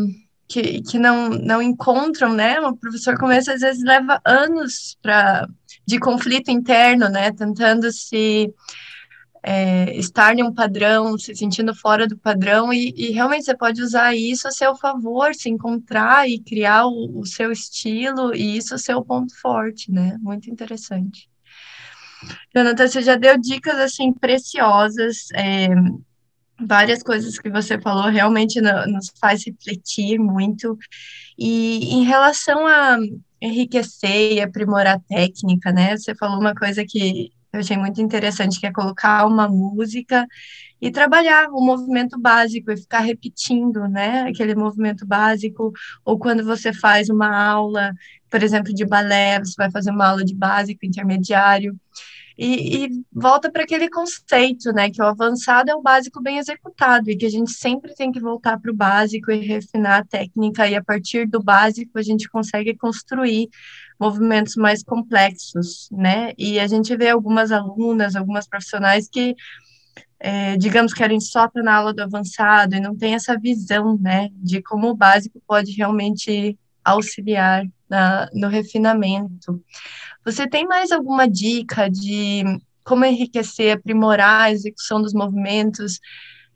[0.47, 2.59] que, que não, não encontram, né?
[2.59, 5.47] O professor começa às vezes leva anos para
[5.87, 7.31] de conflito interno, né?
[7.31, 8.53] Tentando se
[9.47, 13.79] é, estar em um padrão, se sentindo fora do padrão, e, e, realmente você pode
[13.79, 18.73] usar isso a seu favor, se encontrar e criar o, o seu estilo, e isso
[18.73, 20.17] é o seu ponto forte, né?
[20.19, 21.29] Muito interessante.
[22.55, 25.67] Jonathan, você já deu dicas assim preciosas, é,
[26.59, 30.75] várias coisas que você falou realmente no, nos faz refletir muito.
[31.37, 32.97] E em relação a
[33.39, 35.95] enriquecer e aprimorar a técnica, né?
[35.95, 40.27] Você falou uma coisa que eu achei muito interessante, que é colocar uma música
[40.81, 45.71] e trabalhar o movimento básico e ficar repetindo, né, aquele movimento básico,
[46.03, 47.93] ou quando você faz uma aula,
[48.29, 51.75] por exemplo, de balé, você vai fazer uma aula de básico, intermediário,
[52.37, 57.09] e, e volta para aquele conceito, né, que o avançado é o básico bem executado,
[57.09, 60.67] e que a gente sempre tem que voltar para o básico e refinar a técnica,
[60.67, 63.47] e a partir do básico a gente consegue construir
[63.99, 69.35] movimentos mais complexos, né, e a gente vê algumas alunas, algumas profissionais que
[70.19, 74.29] é, digamos, querem só estar na aula do avançado e não tem essa visão, né,
[74.33, 79.61] de como o básico pode realmente auxiliar na, no refinamento.
[80.23, 82.43] Você tem mais alguma dica de
[82.83, 85.99] como enriquecer, aprimorar a execução dos movimentos,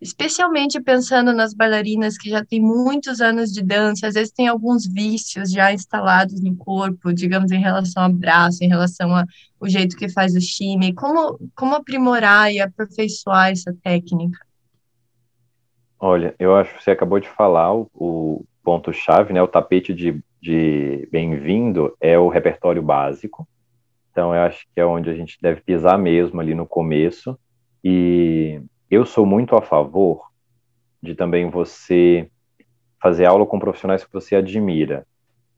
[0.01, 4.85] especialmente pensando nas bailarinas que já têm muitos anos de dança, às vezes tem alguns
[4.87, 9.25] vícios já instalados no corpo, digamos, em relação ao braço, em relação ao
[9.67, 14.39] jeito que faz o time, como, como aprimorar e aperfeiçoar essa técnica?
[15.99, 20.23] Olha, eu acho que você acabou de falar o, o ponto-chave, né, o tapete de,
[20.41, 23.45] de bem-vindo é o repertório básico,
[24.11, 27.37] então eu acho que é onde a gente deve pisar mesmo ali no começo,
[27.83, 30.29] e eu sou muito a favor
[31.01, 32.29] de também você
[33.01, 35.05] fazer aula com profissionais que você admira.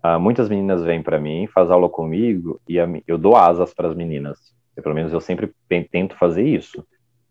[0.04, 3.88] Ah, muitas meninas vêm para mim, faz aula comigo e a, eu dou asas para
[3.88, 4.54] as meninas.
[4.76, 5.52] Eu, pelo menos eu sempre
[5.92, 6.86] tento fazer isso.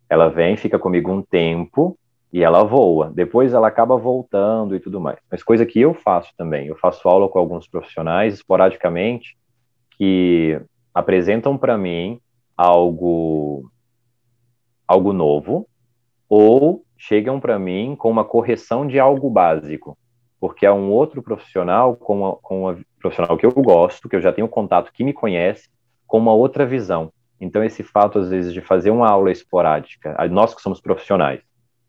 [0.09, 1.99] Ela vem, fica comigo um tempo
[2.33, 3.13] e ela voa.
[3.15, 5.19] Depois ela acaba voltando e tudo mais.
[5.31, 6.67] Mas coisa que eu faço também.
[6.67, 9.37] Eu faço aula com alguns profissionais esporadicamente
[9.97, 10.61] que
[10.95, 12.21] apresentam para mim
[12.57, 13.71] algo
[14.87, 15.69] algo novo
[16.31, 19.99] ou chegam para mim com uma correção de algo básico,
[20.38, 24.21] porque é um outro profissional com, uma, com uma profissional que eu gosto, que eu
[24.21, 25.69] já tenho contato, que me conhece,
[26.07, 27.12] com uma outra visão.
[27.40, 31.40] Então, esse fato, às vezes, de fazer uma aula esporádica, nós que somos profissionais,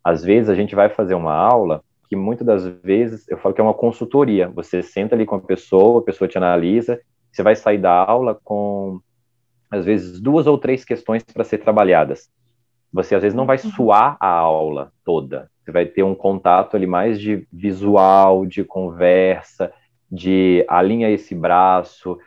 [0.04, 3.62] às vezes a gente vai fazer uma aula que muitas das vezes eu falo que
[3.62, 4.50] é uma consultoria.
[4.50, 7.00] Você senta ali com a pessoa, a pessoa te analisa,
[7.32, 9.00] você vai sair da aula com,
[9.70, 12.30] às vezes, duas ou três questões para ser trabalhadas.
[12.92, 13.72] Você às vezes não vai uhum.
[13.72, 15.50] suar a aula toda.
[15.64, 19.72] Você vai ter um contato ali mais de visual, de conversa,
[20.12, 22.18] de alinha esse braço,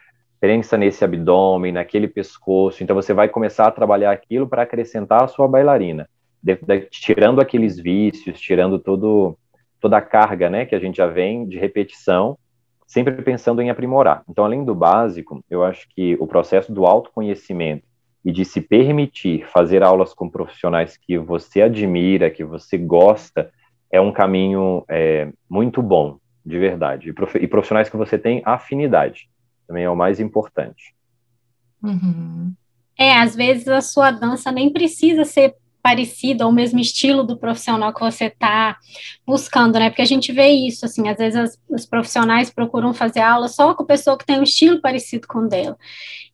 [0.40, 2.82] prensa nesse abdômen, naquele pescoço.
[2.82, 6.08] Então você vai começar a trabalhar aquilo para acrescentar a sua bailarina,
[6.42, 9.36] de, de, tirando aqueles vícios, tirando todo,
[9.80, 12.38] toda a carga, né, que a gente já vem de repetição,
[12.86, 14.22] sempre pensando em aprimorar.
[14.28, 17.84] Então, além do básico, eu acho que o processo do autoconhecimento
[18.24, 23.52] e de se permitir fazer aulas com profissionais que você admira, que você gosta,
[23.90, 27.14] é um caminho é, muito bom, de verdade.
[27.40, 29.28] E profissionais que você tem afinidade,
[29.68, 30.94] também é o mais importante.
[31.82, 32.54] Uhum.
[32.98, 35.54] É, às vezes a sua dança nem precisa ser
[35.84, 38.78] parecida, ou mesmo estilo do profissional que você está
[39.26, 39.90] buscando, né?
[39.90, 43.74] Porque a gente vê isso, assim, às vezes as, os profissionais procuram fazer aula só
[43.74, 45.76] com pessoa que tem um estilo parecido com o dela.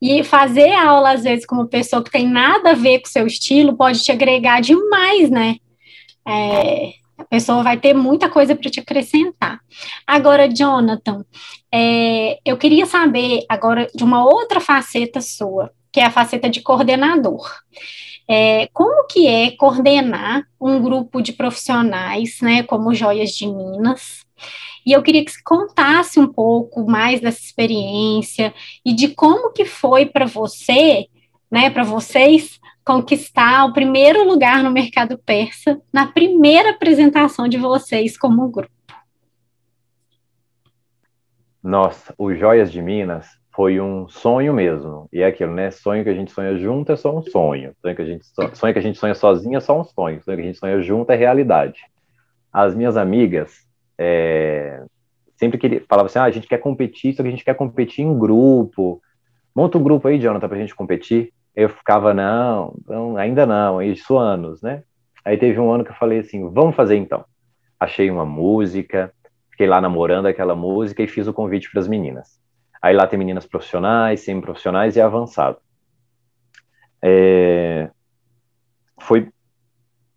[0.01, 3.11] E fazer aula, às vezes, com uma pessoa que tem nada a ver com o
[3.11, 5.57] seu estilo pode te agregar demais, né?
[6.25, 9.59] É, a pessoa vai ter muita coisa para te acrescentar.
[10.07, 11.25] Agora, Jonathan,
[11.73, 16.61] é, eu queria saber agora de uma outra faceta sua, que é a faceta de
[16.61, 17.51] coordenador.
[18.27, 24.25] É, como que é coordenar um grupo de profissionais, né, como Joias de Minas?
[24.85, 28.53] E eu queria que você contasse um pouco mais dessa experiência
[28.85, 31.07] e de como que foi para você,
[31.51, 38.17] né, para vocês conquistar o primeiro lugar no mercado persa na primeira apresentação de vocês
[38.17, 38.71] como grupo.
[41.61, 45.07] Nossa, o Joias de Minas foi um sonho mesmo.
[45.11, 45.71] E é aquilo, né?
[45.71, 47.73] Sonho que a gente sonha junto é só um sonho.
[47.81, 50.21] Sonho que a gente, sonho que a gente sonha sozinho é só um sonho.
[50.23, 51.81] Sonho que a gente sonha junto é realidade.
[52.51, 53.65] As minhas amigas
[53.97, 54.83] é,
[55.41, 58.03] sempre que falavam assim: ah, a gente quer competir, só que a gente quer competir
[58.03, 59.01] em grupo.
[59.55, 61.33] Monta um grupo aí, Jonathan, pra gente competir.
[61.55, 64.83] Eu ficava, não, não ainda não, isso anos, né?
[65.23, 67.25] Aí teve um ano que eu falei assim: vamos fazer então.
[67.79, 69.13] Achei uma música,
[69.51, 72.40] fiquei lá namorando aquela música e fiz o convite para as meninas.
[72.81, 75.57] Aí lá tem meninas profissionais, semi-profissionais e avançado.
[77.01, 77.89] É,
[78.99, 79.29] foi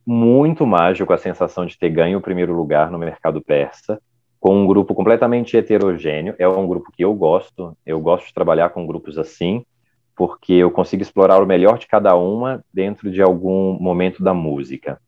[0.07, 4.01] muito mágico a sensação de ter ganho o primeiro lugar no mercado persa,
[4.39, 6.35] com um grupo completamente heterogêneo.
[6.39, 9.65] É um grupo que eu gosto, eu gosto de trabalhar com grupos assim,
[10.15, 15.01] porque eu consigo explorar o melhor de cada uma dentro de algum momento da música.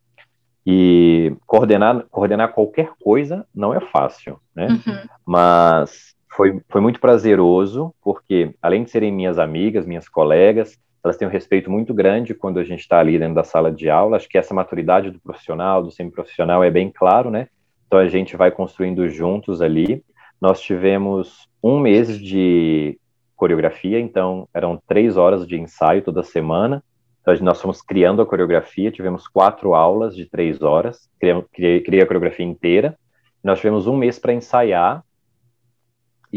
[0.67, 4.67] E coordenar, coordenar qualquer coisa não é fácil, né?
[4.69, 5.09] Uhum.
[5.25, 11.29] Mas foi, foi muito prazeroso, porque além de serem minhas amigas, minhas colegas, elas têm
[11.29, 14.17] um respeito muito grande quando a gente está ali dentro da sala de aula.
[14.17, 17.49] Acho que essa maturidade do profissional, do semiprofissional é bem claro, né?
[17.87, 20.03] Então a gente vai construindo juntos ali.
[20.41, 22.99] Nós tivemos um mês de
[23.37, 26.83] coreografia, então eram três horas de ensaio toda semana.
[27.21, 32.07] Então nós fomos criando a coreografia, tivemos quatro aulas de três horas, criei, criei a
[32.07, 32.99] coreografia inteira.
[33.45, 35.05] Nós tivemos um mês para ensaiar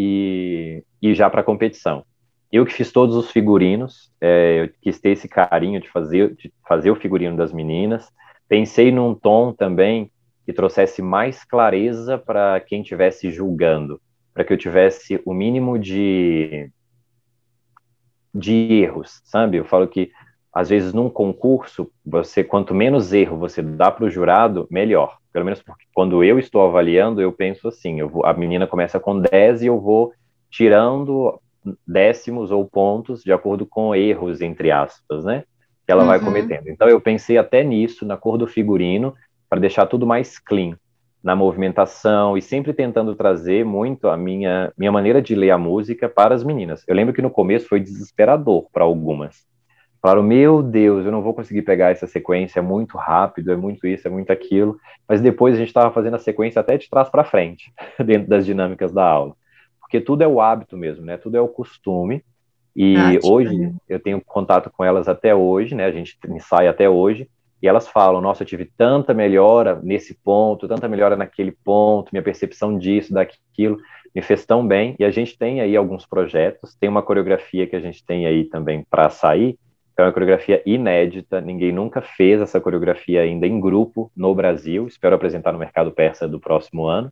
[0.01, 2.05] e, e já para a competição.
[2.49, 6.53] Eu que fiz todos os figurinos, é, eu quis ter esse carinho de fazer, de
[6.65, 8.09] fazer o figurino das meninas.
[8.47, 10.09] Pensei num tom também
[10.45, 14.01] que trouxesse mais clareza para quem estivesse julgando,
[14.33, 16.71] para que eu tivesse o mínimo de,
[18.33, 19.57] de erros, sabe?
[19.57, 20.11] Eu falo que
[20.53, 25.17] às vezes num concurso, você quanto menos erro você dá para o jurado, melhor.
[25.31, 28.99] Pelo menos porque quando eu estou avaliando, eu penso assim, eu vou, a menina começa
[28.99, 30.11] com 10 e eu vou
[30.49, 31.39] tirando
[31.87, 35.43] décimos ou pontos de acordo com erros, entre aspas, né?
[35.85, 36.07] Que ela uhum.
[36.07, 36.67] vai cometendo.
[36.67, 39.13] Então eu pensei até nisso, na cor do figurino,
[39.47, 40.77] para deixar tudo mais clean
[41.21, 46.07] na movimentação e sempre tentando trazer muito a minha minha maneira de ler a música
[46.07, 46.83] para as meninas.
[46.87, 49.48] Eu lembro que no começo foi desesperador para algumas.
[50.01, 53.85] Falaram, meu Deus, eu não vou conseguir pegar essa sequência, é muito rápido, é muito
[53.85, 54.79] isso, é muito aquilo.
[55.07, 57.73] Mas depois a gente estava fazendo a sequência até de trás para frente,
[58.05, 59.35] dentro das dinâmicas da aula.
[59.81, 61.17] Porque tudo é o hábito mesmo, né?
[61.17, 62.23] Tudo é o costume.
[62.75, 65.85] E ah, hoje eu tenho contato com elas até hoje, né?
[65.85, 67.27] A gente ensaia até hoje.
[67.61, 72.23] E elas falam: Nossa, eu tive tanta melhora nesse ponto, tanta melhora naquele ponto, minha
[72.23, 73.77] percepção disso, daquilo,
[74.15, 74.95] me fez tão bem.
[74.97, 78.45] E a gente tem aí alguns projetos, tem uma coreografia que a gente tem aí
[78.45, 79.57] também para sair,
[79.99, 84.87] é uma coreografia inédita, ninguém nunca fez essa coreografia ainda em grupo no Brasil.
[84.87, 87.11] Espero apresentar no mercado persa do próximo ano.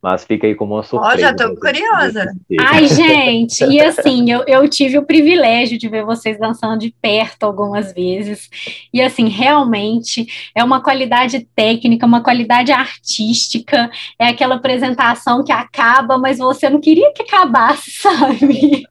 [0.00, 1.12] Mas fica aí como uma surpresa.
[1.12, 2.32] Ó, oh, já tô curiosa.
[2.60, 7.42] Ai, gente, e assim, eu, eu tive o privilégio de ver vocês dançando de perto
[7.42, 8.48] algumas vezes.
[8.94, 13.90] E assim, realmente é uma qualidade técnica, uma qualidade artística.
[14.16, 18.84] É aquela apresentação que acaba, mas você não queria que acabasse, sabe?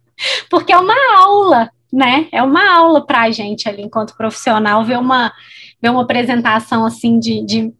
[0.49, 2.27] Porque é uma aula, né?
[2.31, 5.31] É uma aula para a gente ali, enquanto profissional, ver uma,
[5.81, 7.73] ver uma apresentação assim de, de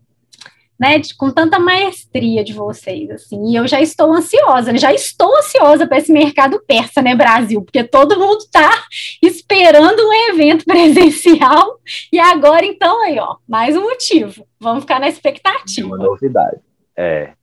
[0.79, 5.35] né, de, com tanta maestria de vocês, assim, e eu já estou ansiosa, já estou
[5.37, 8.69] ansiosa para esse mercado persa, né, Brasil, porque todo mundo está
[9.21, 11.79] esperando um evento presencial,
[12.13, 15.87] e agora, então, aí, ó, mais um motivo, vamos ficar na expectativa.
[15.87, 16.59] Uma novidade,
[16.95, 17.33] é.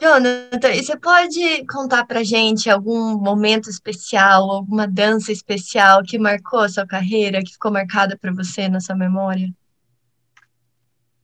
[0.00, 6.60] Jonathan, e você pode contar para gente algum momento especial, alguma dança especial que marcou
[6.60, 9.48] a sua carreira, que ficou marcada para você na sua memória?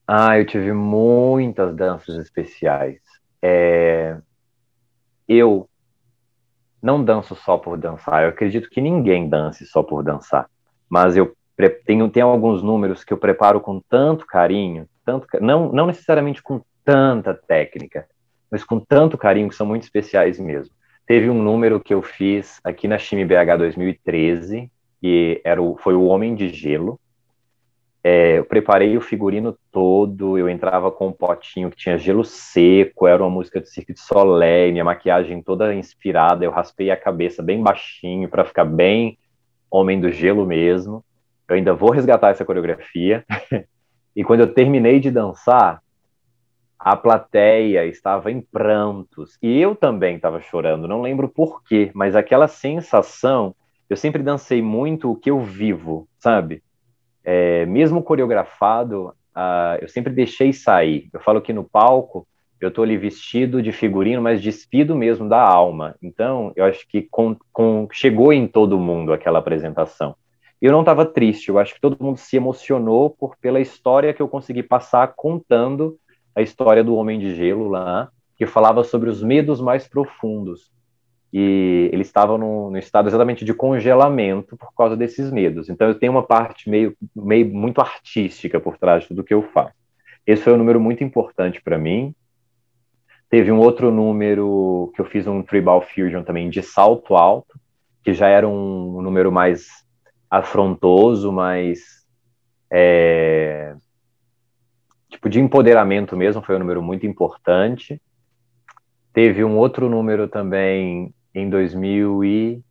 [0.06, 3.00] Ah, eu tive muitas danças especiais.
[3.42, 4.16] É...
[5.28, 5.68] Eu
[6.82, 8.22] não danço só por dançar.
[8.22, 10.48] Eu acredito que ninguém dance só por dançar.
[10.88, 11.36] Mas eu
[11.86, 16.60] tenho, tenho alguns números que eu preparo com tanto carinho, tanto não, não necessariamente com
[16.84, 18.06] tanta técnica,
[18.52, 20.74] mas com tanto carinho que são muito especiais mesmo.
[21.06, 25.94] Teve um número que eu fiz aqui na Chime BH 2013, que era o, foi
[25.94, 27.00] o Homem de Gelo,
[28.04, 33.06] é, eu preparei o figurino todo, eu entrava com um potinho que tinha gelo seco,
[33.06, 37.42] era uma música do Cirque de Soleil, minha maquiagem toda inspirada, eu raspei a cabeça
[37.42, 39.18] bem baixinho para ficar bem
[39.70, 41.04] homem do gelo mesmo.
[41.48, 43.24] Eu ainda vou resgatar essa coreografia.
[44.16, 45.80] e quando eu terminei de dançar,
[46.84, 52.16] a plateia estava em prantos e eu também estava chorando, não lembro por quê, mas
[52.16, 53.54] aquela sensação,
[53.88, 56.62] eu sempre dancei muito o que eu vivo, sabe?
[57.24, 61.08] é, mesmo coreografado, uh, eu sempre deixei sair.
[61.12, 62.26] Eu falo que no palco
[62.60, 65.96] eu estou ali vestido de figurino, mas despido mesmo da alma.
[66.00, 70.14] Então, eu acho que com, com, chegou em todo mundo aquela apresentação.
[70.60, 74.22] Eu não estava triste, eu acho que todo mundo se emocionou por pela história que
[74.22, 75.98] eu consegui passar contando
[76.34, 80.72] a história do Homem de Gelo lá, que falava sobre os medos mais profundos
[81.32, 85.70] e ele estava no, no, estado exatamente de congelamento por causa desses medos.
[85.70, 89.42] Então eu tenho uma parte meio, meio muito artística por trás de tudo que eu
[89.42, 89.74] faço.
[90.26, 92.14] Esse foi um número muito importante para mim.
[93.30, 97.58] Teve um outro número que eu fiz um tribal fusion também de salto alto,
[98.04, 99.68] que já era um número mais
[100.30, 101.80] afrontoso, mais
[102.70, 103.74] é,
[105.12, 108.00] tipo de empoderamento mesmo, foi um número muito importante.
[109.12, 112.62] Teve um outro número também em 2000 e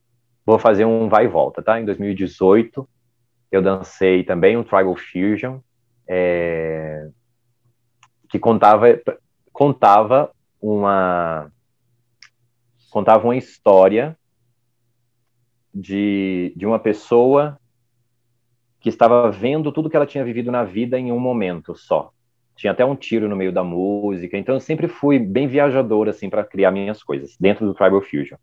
[0.46, 1.80] vou fazer um vai e volta, tá?
[1.80, 2.88] Em 2018
[3.52, 5.60] eu dancei também um Tribal Fusion
[6.08, 7.08] é,
[8.30, 8.88] que contava
[9.52, 10.32] contava
[10.62, 11.52] uma
[12.90, 14.18] contava uma história
[15.74, 17.58] de, de uma pessoa
[18.80, 22.12] que estava vendo tudo que ela tinha vivido na vida em um momento só.
[22.56, 26.30] Tinha até um tiro no meio da música, então eu sempre fui bem viajador assim
[26.30, 28.38] para criar minhas coisas dentro do Tribal Fusion.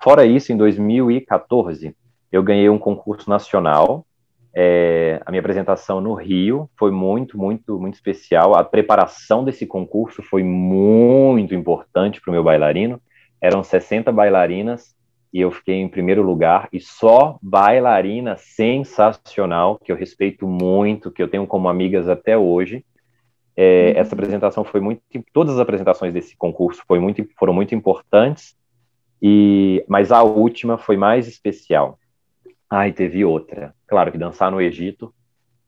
[0.00, 1.94] Fora isso, em 2014,
[2.30, 4.06] eu ganhei um concurso nacional.
[4.54, 8.54] É, a minha apresentação no Rio foi muito, muito, muito especial.
[8.54, 13.00] A preparação desse concurso foi muito importante para o meu bailarino.
[13.40, 14.96] Eram 60 bailarinas
[15.32, 16.68] e eu fiquei em primeiro lugar.
[16.72, 22.84] E só bailarina sensacional, que eu respeito muito, que eu tenho como amigas até hoje.
[23.60, 24.00] É, uhum.
[24.00, 25.02] Essa apresentação foi muito.
[25.32, 28.56] Todas as apresentações desse concurso foi muito, foram muito importantes
[29.20, 31.98] e, mas a última foi mais especial.
[32.72, 33.74] E teve outra.
[33.88, 35.12] Claro que dançar no Egito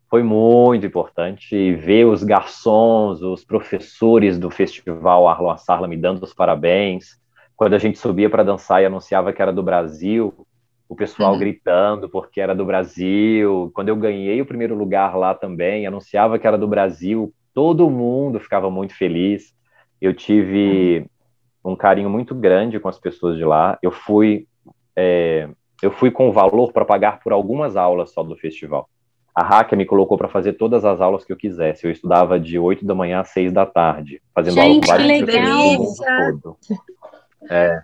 [0.09, 1.75] foi muito importante.
[1.75, 7.19] Ver os garçons, os professores do festival Arlo Sarla me dando os parabéns.
[7.57, 10.47] Quando a gente subia para dançar e anunciava que era do Brasil,
[10.89, 11.41] o pessoal uhum.
[11.41, 13.73] gritando porque era do Brasil.
[13.75, 18.41] Quando eu ganhei o primeiro lugar lá também, anunciava que era do Brasil, todo mundo
[18.41, 19.55] ficava muito feliz.
[20.01, 21.07] Eu tive
[21.65, 23.79] um carinho muito grande com as pessoas de lá.
[23.83, 24.47] Eu fui,
[24.97, 25.49] é,
[25.83, 28.89] eu fui com valor para pagar por algumas aulas só do festival.
[29.35, 31.87] A Raquel me colocou para fazer todas as aulas que eu quisesse.
[31.87, 35.23] Eu estudava de 8 da manhã às 6 da tarde, fazendo Gente, aula com vários
[35.23, 36.57] professores todo.
[37.51, 37.83] É.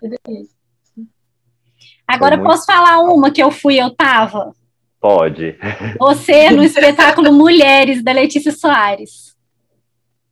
[2.06, 2.48] Agora muito...
[2.48, 4.52] posso falar uma que eu fui, eu tava?
[5.00, 5.56] Pode.
[5.98, 9.36] Você no espetáculo Mulheres da Letícia Soares.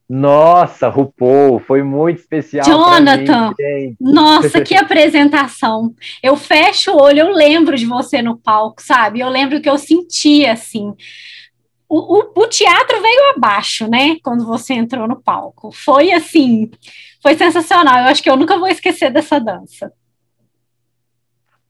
[0.08, 2.66] Nossa, RuPaul, foi muito especial.
[2.66, 5.94] Jonathan, mim, nossa, que apresentação.
[6.22, 9.20] Eu fecho o olho, eu lembro de você no palco, sabe?
[9.20, 10.94] Eu lembro que eu sentia assim.
[11.88, 14.16] O, o, o, teatro veio abaixo, né?
[14.22, 15.70] Quando você entrou no palco.
[15.72, 16.70] Foi assim,
[17.22, 18.00] foi sensacional.
[18.00, 19.92] Eu acho que eu nunca vou esquecer dessa dança.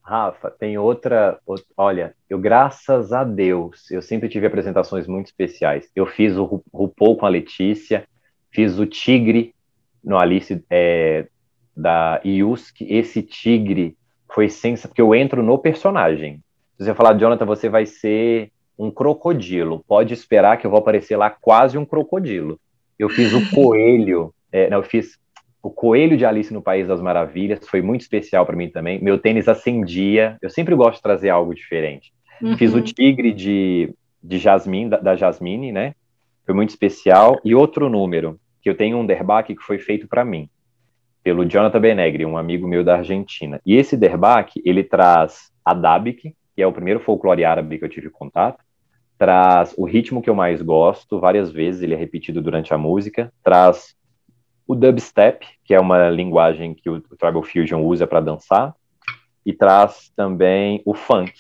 [0.03, 1.65] Rafa, tem outra, outra.
[1.77, 5.89] Olha, eu, graças a Deus, eu sempre tive apresentações muito especiais.
[5.95, 8.07] Eu fiz o RuPaul com a Letícia,
[8.55, 9.53] Fiz o Tigre
[10.03, 11.27] no Alice é,
[11.77, 12.81] da Yusk.
[12.83, 13.97] Esse Tigre
[14.33, 16.41] foi sensacional, porque eu entro no personagem.
[16.79, 19.85] Se você falar, Jonathan, você vai ser um crocodilo.
[19.87, 22.59] Pode esperar que eu vou aparecer lá quase um crocodilo.
[22.99, 25.19] Eu fiz o coelho, é, não, eu fiz
[25.63, 29.03] o coelho de Alice no País das Maravilhas, foi muito especial para mim também.
[29.03, 32.13] Meu tênis acendia, eu sempre gosto de trazer algo diferente.
[32.43, 32.57] Uhum.
[32.57, 35.95] Fiz o tigre de, de Jasmine, da, da Jasmine, né?
[36.45, 37.41] Foi muito especial.
[37.45, 40.49] E outro número, que eu tenho um derbaque que foi feito para mim,
[41.23, 43.61] pelo Jonathan Benegri, um amigo meu da Argentina.
[43.65, 47.91] E esse derbaque, ele traz a Dabik, que é o primeiro folclore árabe que eu
[47.91, 48.65] tive contato,
[49.19, 53.31] traz o ritmo que eu mais gosto, várias vezes ele é repetido durante a música,
[53.43, 53.95] traz
[54.67, 58.75] o dubstep, que é uma linguagem que o, Tribal Fusion usa para dançar,
[59.45, 61.35] e traz também o funk,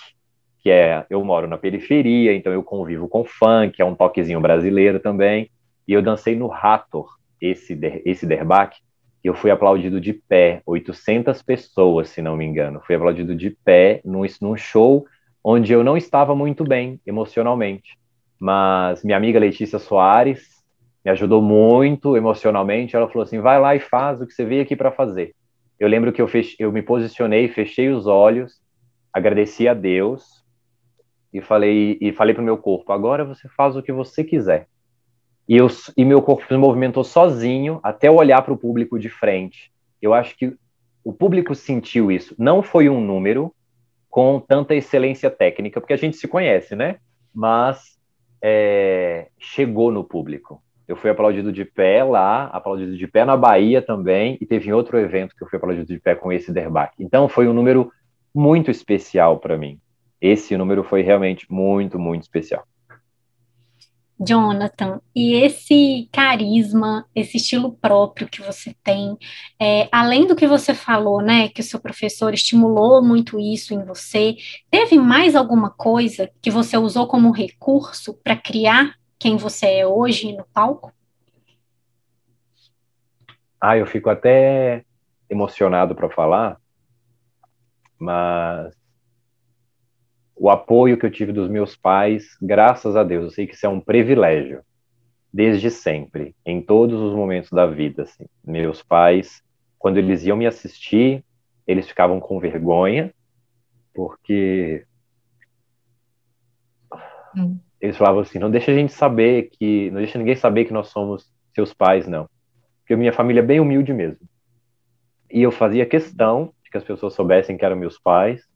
[0.58, 5.00] que é, eu moro na periferia, então eu convivo com funk, é um toquezinho brasileiro
[5.00, 5.50] também,
[5.86, 7.08] e eu dancei no Hathor,
[7.40, 8.80] esse, esse derbaque,
[9.22, 12.82] e eu fui aplaudido de pé, 800 pessoas, se não me engano.
[12.86, 15.06] Fui aplaudido de pé num, num show
[15.42, 17.98] onde eu não estava muito bem emocionalmente.
[18.38, 20.62] Mas minha amiga Letícia Soares
[21.02, 22.94] me ajudou muito emocionalmente.
[22.94, 25.34] Ela falou assim: vai lá e faz o que você veio aqui para fazer.
[25.80, 26.54] Eu lembro que eu, fech...
[26.58, 28.60] eu me posicionei, fechei os olhos,
[29.12, 30.44] agradeci a Deus
[31.32, 34.68] e falei e falei para o meu corpo: agora você faz o que você quiser.
[35.48, 39.08] E, eu, e meu corpo se movimentou sozinho até eu olhar para o público de
[39.08, 39.70] frente.
[40.00, 40.56] Eu acho que
[41.04, 42.34] o público sentiu isso.
[42.38, 43.54] Não foi um número
[44.08, 46.96] com tanta excelência técnica, porque a gente se conhece, né?
[47.34, 47.98] Mas
[48.40, 50.62] é, chegou no público.
[50.86, 54.98] Eu fui aplaudido de pé lá, aplaudido de pé na Bahia também, e teve outro
[54.98, 57.02] evento que eu fui aplaudido de pé com esse derbaque.
[57.02, 57.90] Então foi um número
[58.34, 59.78] muito especial para mim.
[60.20, 62.64] Esse número foi realmente muito, muito especial.
[64.26, 69.16] Jonathan, e esse carisma, esse estilo próprio que você tem,
[69.60, 73.84] é, além do que você falou, né, que o seu professor estimulou muito isso em
[73.84, 74.36] você,
[74.70, 80.32] teve mais alguma coisa que você usou como recurso para criar quem você é hoje
[80.32, 80.92] no palco?
[83.60, 84.84] Ah, eu fico até
[85.28, 86.58] emocionado para falar,
[87.98, 88.74] mas
[90.44, 93.64] o apoio que eu tive dos meus pais, graças a Deus, eu sei que isso
[93.64, 94.60] é um privilégio,
[95.32, 98.02] desde sempre, em todos os momentos da vida.
[98.02, 98.26] Assim.
[98.46, 99.42] Meus pais,
[99.78, 101.24] quando eles iam me assistir,
[101.66, 103.10] eles ficavam com vergonha,
[103.94, 104.84] porque
[107.34, 107.58] hum.
[107.80, 110.88] eles falavam assim: não deixa a gente saber que, não deixa ninguém saber que nós
[110.88, 112.28] somos seus pais, não.
[112.80, 114.28] Porque minha família é bem humilde mesmo.
[115.30, 118.46] E eu fazia questão de que as pessoas soubessem que eram meus pais,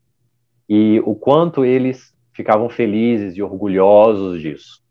[0.69, 4.83] e o quanto eles ficavam felizes e orgulhosos disso.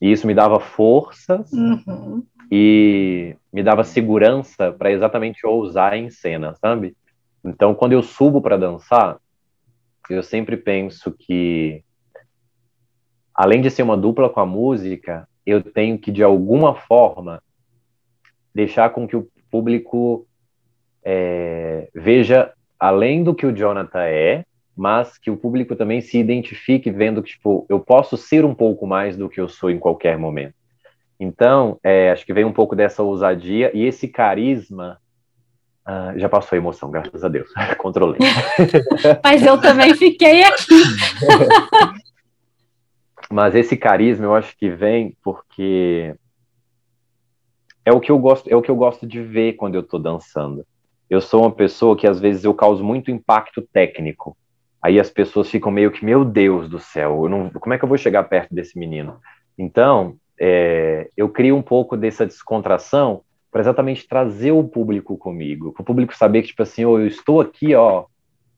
[0.00, 2.24] E isso me dava forças uhum.
[2.50, 6.96] e me dava segurança para exatamente ousar em cena, sabe?
[7.44, 9.18] Então, quando eu subo para dançar,
[10.08, 11.82] eu sempre penso que,
[13.34, 17.42] além de ser uma dupla com a música, eu tenho que, de alguma forma,
[18.54, 20.26] deixar com que o público
[21.02, 24.44] é, veja além do que o Jonathan é,
[24.78, 28.86] mas que o público também se identifique vendo que, tipo, eu posso ser um pouco
[28.86, 30.54] mais do que eu sou em qualquer momento.
[31.18, 35.00] Então, é, acho que vem um pouco dessa ousadia e esse carisma.
[35.84, 37.50] Ah, já passou a emoção, graças a Deus.
[37.76, 38.20] Controlei.
[39.24, 40.80] Mas eu também fiquei aqui.
[43.28, 46.14] Mas esse carisma eu acho que vem porque
[47.84, 49.98] é o que eu gosto, é o que eu gosto de ver quando eu estou
[49.98, 50.64] dançando.
[51.10, 54.37] Eu sou uma pessoa que às vezes eu causo muito impacto técnico.
[54.82, 57.88] Aí as pessoas ficam meio que, meu Deus do céu, não, como é que eu
[57.88, 59.18] vou chegar perto desse menino?
[59.58, 65.82] Então, é, eu crio um pouco dessa descontração para exatamente trazer o público comigo, para
[65.82, 68.04] o público saber que, tipo assim, oh, eu estou aqui, ó,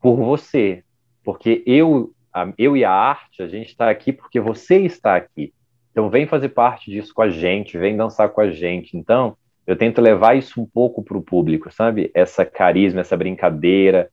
[0.00, 0.82] por você,
[1.24, 5.54] porque eu, a, eu e a arte, a gente está aqui porque você está aqui.
[5.90, 8.96] Então, vem fazer parte disso com a gente, vem dançar com a gente.
[8.96, 12.10] Então, eu tento levar isso um pouco para o público, sabe?
[12.14, 14.10] Essa carisma, essa brincadeira,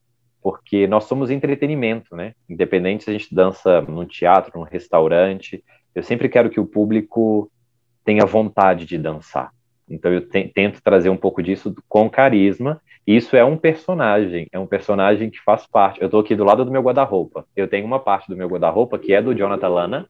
[0.47, 2.33] porque nós somos entretenimento, né?
[2.47, 5.61] Independente se a gente dança num teatro, num restaurante,
[5.93, 7.51] eu sempre quero que o público
[8.05, 9.51] tenha vontade de dançar.
[9.89, 12.81] Então eu te tento trazer um pouco disso com carisma.
[13.05, 15.99] E isso é um personagem, é um personagem que faz parte.
[15.99, 17.45] Eu estou aqui do lado do meu guarda-roupa.
[17.53, 20.09] Eu tenho uma parte do meu guarda-roupa que é do Jonathan Lana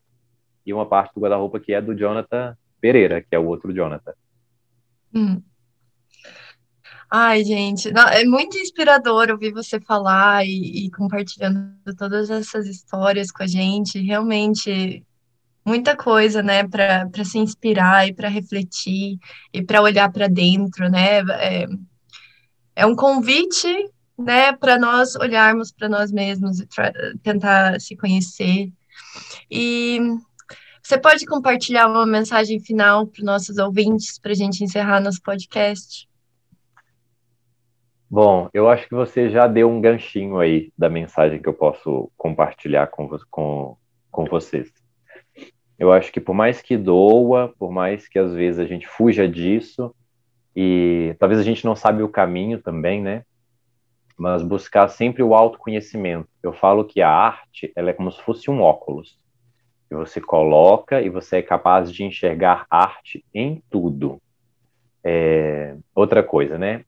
[0.63, 4.13] e uma parte do guarda-roupa que é do Jonathan Pereira, que é o outro Jonathan.
[5.15, 5.41] Hum.
[7.09, 13.31] Ai, gente, não, é muito inspirador ouvir você falar e, e compartilhando todas essas histórias
[13.31, 14.01] com a gente.
[14.01, 15.05] Realmente,
[15.65, 19.17] muita coisa, né, para se inspirar e para refletir
[19.53, 21.19] e para olhar para dentro, né?
[21.19, 21.67] É,
[22.75, 23.67] é um convite,
[24.17, 26.67] né, para nós olharmos para nós mesmos e
[27.23, 28.69] tentar se conhecer.
[29.49, 29.99] E
[30.83, 35.21] você pode compartilhar uma mensagem final para os nossos ouvintes para a gente encerrar nosso
[35.21, 36.07] podcast?
[38.09, 42.09] Bom, eu acho que você já deu um ganchinho aí da mensagem que eu posso
[42.15, 43.77] compartilhar com, com,
[44.09, 44.71] com vocês.
[45.77, 49.27] Eu acho que por mais que doa, por mais que às vezes a gente fuja
[49.27, 49.93] disso,
[50.55, 53.23] e talvez a gente não sabe o caminho também, né?
[54.17, 56.29] Mas buscar sempre o autoconhecimento.
[56.41, 59.19] Eu falo que a arte, ela é como se fosse um óculos.
[59.89, 64.19] Que você coloca e você é capaz de enxergar arte em tudo.
[65.03, 66.83] É, outra coisa, né?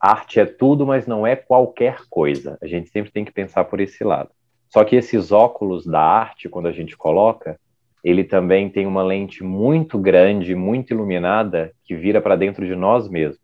[0.00, 2.58] Arte é tudo, mas não é qualquer coisa.
[2.62, 4.30] A gente sempre tem que pensar por esse lado.
[4.70, 7.58] Só que esses óculos da arte, quando a gente coloca,
[8.04, 13.08] ele também tem uma lente muito grande, muito iluminada, que vira para dentro de nós
[13.08, 13.40] mesmos.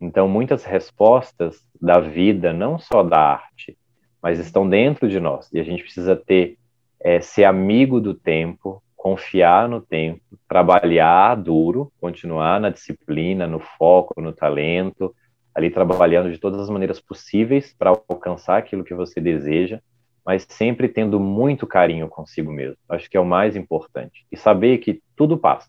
[0.00, 3.76] Então, muitas respostas da vida, não só da arte,
[4.22, 5.48] mas estão dentro de nós.
[5.52, 6.56] E a gente precisa ter,
[7.00, 14.20] é, ser amigo do tempo, confiar no tempo, trabalhar duro, continuar na disciplina, no foco,
[14.20, 15.14] no talento,
[15.54, 19.80] ali trabalhando de todas as maneiras possíveis para alcançar aquilo que você deseja,
[20.24, 22.76] mas sempre tendo muito carinho consigo mesmo.
[22.88, 24.24] Acho que é o mais importante.
[24.30, 25.68] E saber que tudo passa.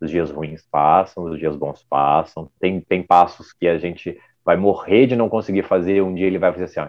[0.00, 2.50] Os dias ruins passam, os dias bons passam.
[2.60, 6.38] Tem, tem passos que a gente vai morrer de não conseguir fazer, um dia ele
[6.38, 6.88] vai fazer assim, ó,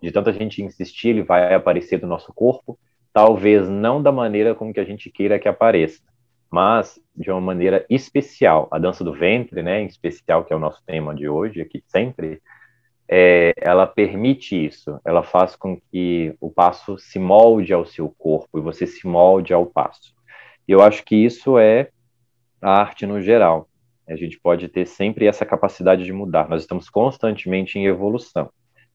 [0.00, 2.78] de tanta gente insistir, ele vai aparecer do nosso corpo,
[3.12, 6.00] talvez não da maneira como que a gente queira que apareça,
[6.56, 8.66] mas de uma maneira especial.
[8.70, 11.84] A dança do ventre, né, em especial, que é o nosso tema de hoje aqui
[11.86, 12.40] sempre,
[13.06, 18.58] é, ela permite isso, ela faz com que o passo se molde ao seu corpo
[18.58, 20.14] e você se molde ao passo.
[20.66, 21.90] E eu acho que isso é
[22.62, 23.68] a arte no geral.
[24.08, 26.48] A gente pode ter sempre essa capacidade de mudar.
[26.48, 28.48] Nós estamos constantemente em evolução.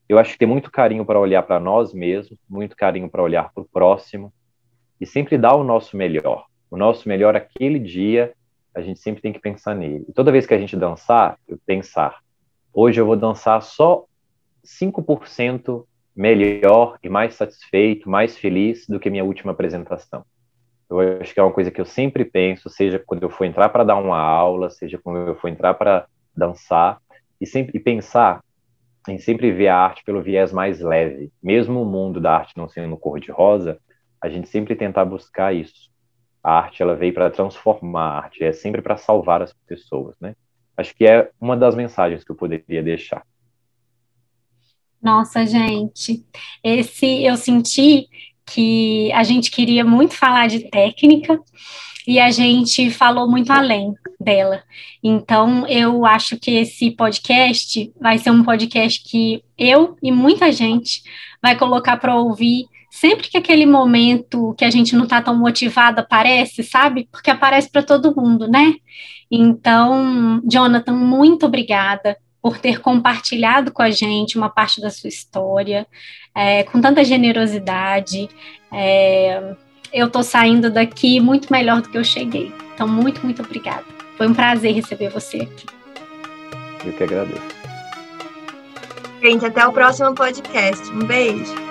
[0.09, 3.53] Eu acho que tem muito carinho para olhar para nós mesmos, muito carinho para olhar
[3.53, 4.34] para o próximo
[4.99, 8.34] e sempre dar o nosso melhor o nosso melhor aquele dia,
[8.74, 10.05] a gente sempre tem que pensar nele.
[10.07, 12.19] E toda vez que a gente dançar, eu pensar,
[12.74, 14.05] hoje eu vou dançar só
[14.63, 20.24] 5% melhor e mais satisfeito, mais feliz do que minha última apresentação.
[20.89, 23.67] Eu acho que é uma coisa que eu sempre penso, seja quando eu for entrar
[23.69, 27.01] para dar uma aula, seja quando eu for entrar para dançar,
[27.39, 28.41] e sempre e pensar
[29.09, 31.32] em sempre ver a arte pelo viés mais leve.
[31.41, 33.80] Mesmo o mundo da arte não sendo cor-de-rosa,
[34.22, 35.91] a gente sempre tentar buscar isso
[36.44, 40.36] a arte ela veio para transformar a arte, é sempre para salvar as pessoas, né?
[40.76, 43.24] Acho que é uma das mensagens que eu poderia deixar.
[45.02, 46.24] Nossa, gente,
[46.64, 48.08] esse eu senti
[48.46, 51.39] que a gente queria muito falar de técnica
[52.08, 54.64] e a gente falou muito além dela.
[55.04, 61.04] Então, eu acho que esse podcast vai ser um podcast que eu e muita gente
[61.42, 66.02] vai colocar para ouvir sempre que aquele momento que a gente não está tão motivado
[66.02, 67.08] aparece, sabe?
[67.10, 68.74] Porque aparece para todo mundo, né?
[69.32, 75.88] Então, Jonathan, muito obrigada por ter compartilhado com a gente uma parte da sua história,
[76.36, 78.28] é, com tanta generosidade.
[78.70, 79.56] É,
[79.94, 82.54] eu estou saindo daqui muito melhor do que eu cheguei.
[82.74, 83.86] Então, muito, muito obrigada.
[84.18, 85.66] Foi um prazer receber você aqui.
[86.86, 87.62] Eu que agradeço.
[89.24, 90.89] Gente, até o próximo podcast.
[90.89, 91.70] Um beijo.